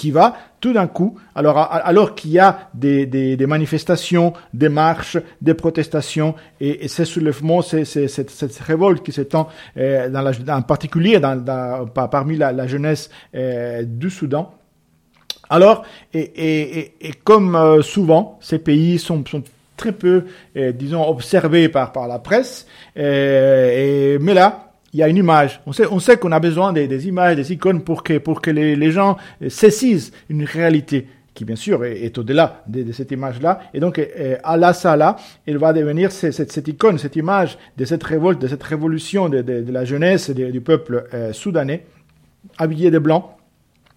qui 0.00 0.12
va 0.12 0.34
tout 0.60 0.72
d'un 0.72 0.86
coup, 0.86 1.18
alors, 1.34 1.58
alors 1.58 2.14
qu'il 2.14 2.30
y 2.30 2.38
a 2.38 2.70
des, 2.72 3.04
des, 3.04 3.46
manifestations, 3.46 4.32
des 4.54 4.70
marches, 4.70 5.18
des 5.42 5.52
protestations 5.52 6.34
et, 6.58 6.88
ces 6.88 7.04
soulèvements, 7.04 7.60
c'est, 7.60 7.84
cette, 7.84 8.30
cette, 8.30 8.58
révolte 8.60 9.04
qui 9.04 9.12
s'étend 9.12 9.48
euh, 9.76 10.08
dans 10.08 10.24
en 10.48 10.62
particulier 10.62 11.20
dans, 11.20 11.86
parmi 11.86 12.38
la, 12.38 12.66
jeunesse 12.66 13.10
euh, 13.34 13.82
du 13.84 14.08
Soudan. 14.08 14.54
Alors, 15.50 15.84
et, 16.14 16.20
et, 16.20 16.94
et 17.02 17.12
comme 17.12 17.54
euh, 17.54 17.82
souvent, 17.82 18.38
ces 18.40 18.58
pays 18.58 18.98
sont, 18.98 19.22
sont 19.26 19.42
très 19.76 19.92
peu, 19.92 20.24
disons, 20.74 21.06
observés 21.06 21.68
par, 21.68 21.92
par 21.92 22.08
la 22.08 22.18
presse, 22.18 22.66
et, 22.96 24.16
mais 24.20 24.34
là, 24.34 24.69
il 24.92 25.00
y 25.00 25.02
a 25.02 25.08
une 25.08 25.16
image. 25.16 25.60
On 25.66 25.72
sait, 25.72 25.86
on 25.90 25.98
sait 25.98 26.16
qu'on 26.16 26.32
a 26.32 26.40
besoin 26.40 26.72
des, 26.72 26.88
des, 26.88 27.06
images, 27.06 27.36
des 27.36 27.52
icônes 27.52 27.82
pour 27.82 28.02
que, 28.02 28.18
pour 28.18 28.42
que 28.42 28.50
les, 28.50 28.74
les 28.76 28.90
gens 28.90 29.16
saisissent 29.48 30.12
une 30.28 30.44
réalité 30.44 31.06
qui 31.34 31.44
bien 31.44 31.56
sûr 31.56 31.84
est, 31.84 32.18
au-delà 32.18 32.64
de, 32.66 32.82
de, 32.82 32.92
cette 32.92 33.12
image-là. 33.12 33.60
Et 33.72 33.80
donc, 33.80 33.98
euh, 33.98 34.36
Allah 34.42 34.72
Salah, 34.72 35.16
il 35.46 35.58
va 35.58 35.72
devenir 35.72 36.10
cette, 36.12 36.32
cette, 36.32 36.52
cette, 36.52 36.68
icône, 36.68 36.98
cette 36.98 37.16
image 37.16 37.56
de 37.76 37.84
cette 37.84 38.02
révolte, 38.02 38.40
de 38.40 38.48
cette 38.48 38.62
révolution 38.62 39.28
de, 39.28 39.40
de, 39.40 39.62
de 39.62 39.72
la 39.72 39.84
jeunesse 39.84 40.30
du 40.30 40.60
peuple 40.60 41.06
euh, 41.14 41.32
soudanais, 41.32 41.86
habillé 42.58 42.90
de 42.90 42.98
blanc, 42.98 43.36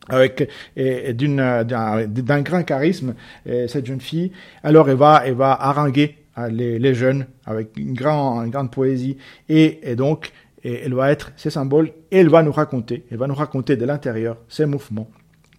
avec 0.10 0.50
d'un 0.76 2.42
grand 2.42 2.64
charisme, 2.64 3.14
cette 3.46 3.86
jeune 3.86 4.02
fille. 4.02 4.34
Alors, 4.62 4.90
elle 4.90 4.98
va, 4.98 5.24
elle 5.26 5.36
va 5.36 5.54
haranguer 5.54 6.18
euh, 6.36 6.50
les, 6.50 6.80
les 6.80 6.96
jeunes 6.96 7.28
avec 7.46 7.78
une, 7.78 7.94
grand, 7.94 8.44
une 8.44 8.50
grande 8.50 8.72
poésie. 8.72 9.18
Et, 9.50 9.80
et 9.84 9.96
donc, 9.96 10.32
et 10.64 10.82
elle 10.82 10.94
va 10.94 11.12
être 11.12 11.32
ces 11.36 11.50
symboles 11.50 11.92
et 12.12 12.20
elle 12.20 12.30
va 12.30 12.44
nous 12.44 12.52
raconter, 12.52 13.06
elle 13.12 13.18
va 13.18 13.28
nous 13.28 13.36
raconter 13.36 13.76
de 13.76 13.86
l'intérieur 13.86 14.38
ces 14.48 14.66
mouvements 14.66 15.10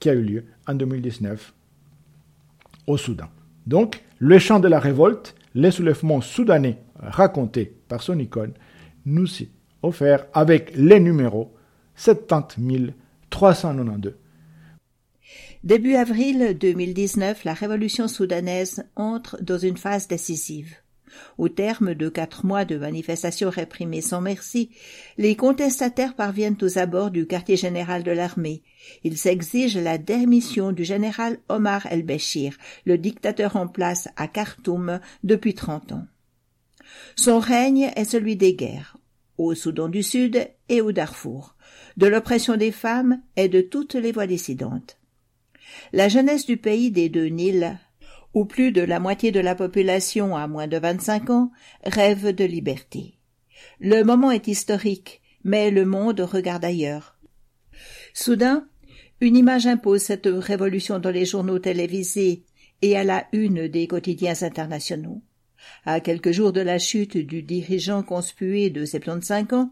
qui 0.01 0.09
a 0.09 0.14
eu 0.14 0.23
lieu 0.23 0.45
en 0.67 0.75
2019 0.75 1.53
au 2.87 2.97
Soudan. 2.97 3.29
Donc, 3.67 4.03
le 4.19 4.38
chant 4.38 4.61
de 4.61 4.69
la 4.69 4.79
révolte, 4.79 5.35
les 5.55 5.71
soulèvements 5.71 6.21
soudanais 6.21 6.79
racontés 6.97 7.77
par 7.88 8.03
son 8.03 8.19
icône, 8.19 8.53
nous 9.07 9.43
est 9.43 9.49
offert 9.83 10.27
avec 10.33 10.73
les 10.77 11.01
numéros 11.01 11.55
70 11.97 12.93
392. 13.31 14.14
Début 15.62 15.95
avril 15.95 16.59
2019, 16.59 17.45
la 17.45 17.55
révolution 17.55 18.07
soudanaise 18.07 18.85
entre 18.97 19.43
dans 19.43 19.59
une 19.59 19.79
phase 19.79 20.09
décisive. 20.09 20.77
Au 21.38 21.48
terme 21.48 21.94
de 21.94 22.09
quatre 22.09 22.46
mois 22.46 22.64
de 22.64 22.77
manifestations 22.77 23.50
réprimées 23.50 24.00
sans 24.00 24.20
merci, 24.20 24.70
les 25.18 25.37
contestataires 25.37 26.14
parviennent 26.14 26.59
aux 26.62 26.79
abords 26.79 27.11
du 27.11 27.27
quartier 27.27 27.57
général 27.57 28.03
de 28.03 28.11
l'armée. 28.11 28.62
Ils 29.03 29.27
exigent 29.27 29.79
la 29.79 29.98
démission 29.98 30.72
du 30.72 30.85
général 30.85 31.38
Omar 31.48 31.87
el-Béchir, 31.90 32.57
le 32.85 32.98
dictateur 32.98 33.57
en 33.57 33.68
place 33.68 34.09
à 34.16 34.29
Khartoum 34.29 35.00
depuis 35.22 35.55
trente 35.55 35.92
ans. 35.92 36.07
Son 37.16 37.38
règne 37.38 37.90
est 37.96 38.05
celui 38.05 38.37
des 38.37 38.55
guerres, 38.55 38.96
au 39.38 39.55
Soudan 39.55 39.88
du 39.88 40.03
Sud 40.03 40.48
et 40.68 40.81
au 40.81 40.92
Darfour, 40.92 41.57
de 41.96 42.07
l'oppression 42.07 42.57
des 42.57 42.72
femmes 42.72 43.20
et 43.37 43.48
de 43.48 43.61
toutes 43.61 43.94
les 43.94 44.12
voies 44.12 44.27
dissidentes. 44.27 44.98
La 45.92 46.09
jeunesse 46.09 46.46
du 46.46 46.57
pays 46.57 46.90
des 46.90 47.09
deux 47.09 47.27
Nils 47.27 47.79
où 48.35 48.44
plus 48.44 48.73
de 48.73 48.83
la 48.83 49.01
moitié 49.01 49.33
de 49.33 49.40
la 49.40 49.55
population 49.55 50.37
a 50.37 50.47
moins 50.47 50.66
de 50.66 50.77
vingt-cinq 50.77 51.31
ans, 51.31 51.51
rêve 51.85 52.35
de 52.35 52.44
liberté. 52.44 53.14
Le 53.81 54.03
moment 54.03 54.31
est 54.31 54.49
historique, 54.49 55.23
mais 55.44 55.70
le 55.70 55.85
monde 55.85 56.20
regarde 56.20 56.64
ailleurs. 56.64 57.16
Soudain, 58.12 58.68
une 59.20 59.37
image 59.37 59.66
impose 59.66 60.03
cette 60.03 60.27
révolution 60.27 60.99
dans 60.99 61.11
les 61.11 61.25
journaux 61.25 61.59
télévisés 61.59 62.44
et 62.83 62.97
à 62.97 63.05
la 63.05 63.27
une 63.33 63.68
des 63.68 63.87
quotidiens 63.87 64.42
internationaux. 64.42 65.23
À 65.85 66.01
quelques 66.01 66.33
jours 66.33 66.53
de 66.53 66.61
la 66.61 66.79
chute 66.79 67.16
du 67.16 67.42
dirigeant 67.42 68.03
conspué 68.03 68.68
de 68.68 68.85
75 68.85 69.53
ans, 69.53 69.70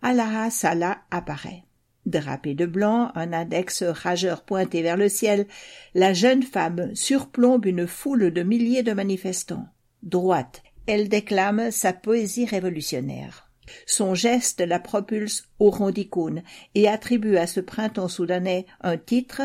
Allah 0.00 0.48
Salah 0.50 1.02
apparaît. 1.10 1.64
Drapée 2.10 2.54
de 2.54 2.66
blanc, 2.66 3.12
un 3.14 3.32
index 3.32 3.84
rageur 3.84 4.42
pointé 4.42 4.82
vers 4.82 4.96
le 4.96 5.08
ciel, 5.08 5.46
la 5.94 6.12
jeune 6.12 6.42
femme 6.42 6.94
surplombe 6.94 7.66
une 7.66 7.86
foule 7.86 8.32
de 8.32 8.42
milliers 8.42 8.82
de 8.82 8.92
manifestants. 8.92 9.68
Droite, 10.02 10.62
elle 10.86 11.08
déclame 11.08 11.70
sa 11.70 11.92
poésie 11.92 12.46
révolutionnaire. 12.46 13.48
Son 13.86 14.16
geste 14.16 14.60
la 14.60 14.80
propulse 14.80 15.44
au 15.60 15.70
rang 15.70 15.92
d'icône 15.92 16.42
et 16.74 16.88
attribue 16.88 17.36
à 17.36 17.46
ce 17.46 17.60
printemps 17.60 18.08
soudanais 18.08 18.66
un 18.80 18.96
titre 18.96 19.42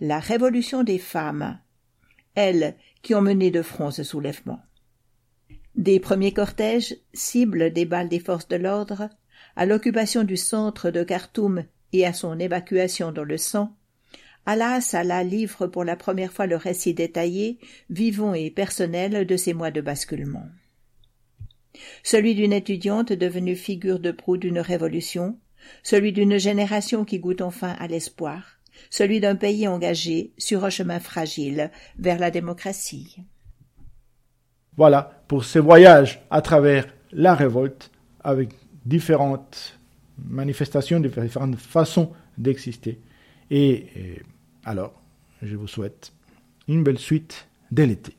La 0.00 0.18
révolution 0.18 0.82
des 0.82 0.98
femmes. 0.98 1.60
Elles 2.34 2.74
qui 3.02 3.14
ont 3.14 3.22
mené 3.22 3.52
de 3.52 3.62
front 3.62 3.92
ce 3.92 4.02
soulèvement. 4.02 4.60
Des 5.76 6.00
premiers 6.00 6.32
cortèges 6.32 6.96
ciblent 7.12 7.72
des 7.72 7.84
balles 7.84 8.08
des 8.08 8.18
forces 8.18 8.48
de 8.48 8.56
l'ordre 8.56 9.10
à 9.54 9.66
l'occupation 9.66 10.24
du 10.24 10.36
centre 10.36 10.90
de 10.90 11.04
Khartoum 11.04 11.64
et 11.94 12.04
à 12.04 12.12
son 12.12 12.40
évacuation 12.40 13.12
dans 13.12 13.22
le 13.22 13.38
sang, 13.38 13.72
Allah 14.46 14.80
Salah 14.80 15.22
livre 15.22 15.68
pour 15.68 15.84
la 15.84 15.96
première 15.96 16.32
fois 16.32 16.46
le 16.46 16.56
récit 16.56 16.92
détaillé, 16.92 17.58
vivant 17.88 18.34
et 18.34 18.50
personnel 18.50 19.26
de 19.26 19.36
ces 19.36 19.54
mois 19.54 19.70
de 19.70 19.80
basculement. 19.80 20.46
Celui 22.02 22.34
d'une 22.34 22.52
étudiante 22.52 23.12
devenue 23.12 23.54
figure 23.54 24.00
de 24.00 24.10
proue 24.10 24.36
d'une 24.36 24.58
révolution, 24.58 25.38
celui 25.82 26.12
d'une 26.12 26.36
génération 26.36 27.04
qui 27.04 27.20
goûte 27.20 27.40
enfin 27.40 27.76
à 27.78 27.86
l'espoir, 27.86 28.58
celui 28.90 29.20
d'un 29.20 29.36
pays 29.36 29.68
engagé 29.68 30.32
sur 30.36 30.64
un 30.64 30.70
chemin 30.70 30.98
fragile 30.98 31.70
vers 31.98 32.18
la 32.18 32.32
démocratie. 32.32 33.18
Voilà 34.76 35.22
pour 35.28 35.44
ce 35.44 35.60
voyage 35.60 36.20
à 36.30 36.42
travers 36.42 36.92
la 37.12 37.36
révolte 37.36 37.92
avec 38.20 38.50
différentes 38.84 39.73
manifestations, 40.18 41.00
différentes 41.00 41.56
façons 41.56 42.12
d'exister. 42.38 43.00
Et, 43.50 43.72
et 43.96 44.22
alors, 44.64 45.00
je 45.42 45.56
vous 45.56 45.68
souhaite 45.68 46.12
une 46.68 46.82
belle 46.82 46.98
suite 46.98 47.48
dès 47.70 47.86
l'été. 47.86 48.16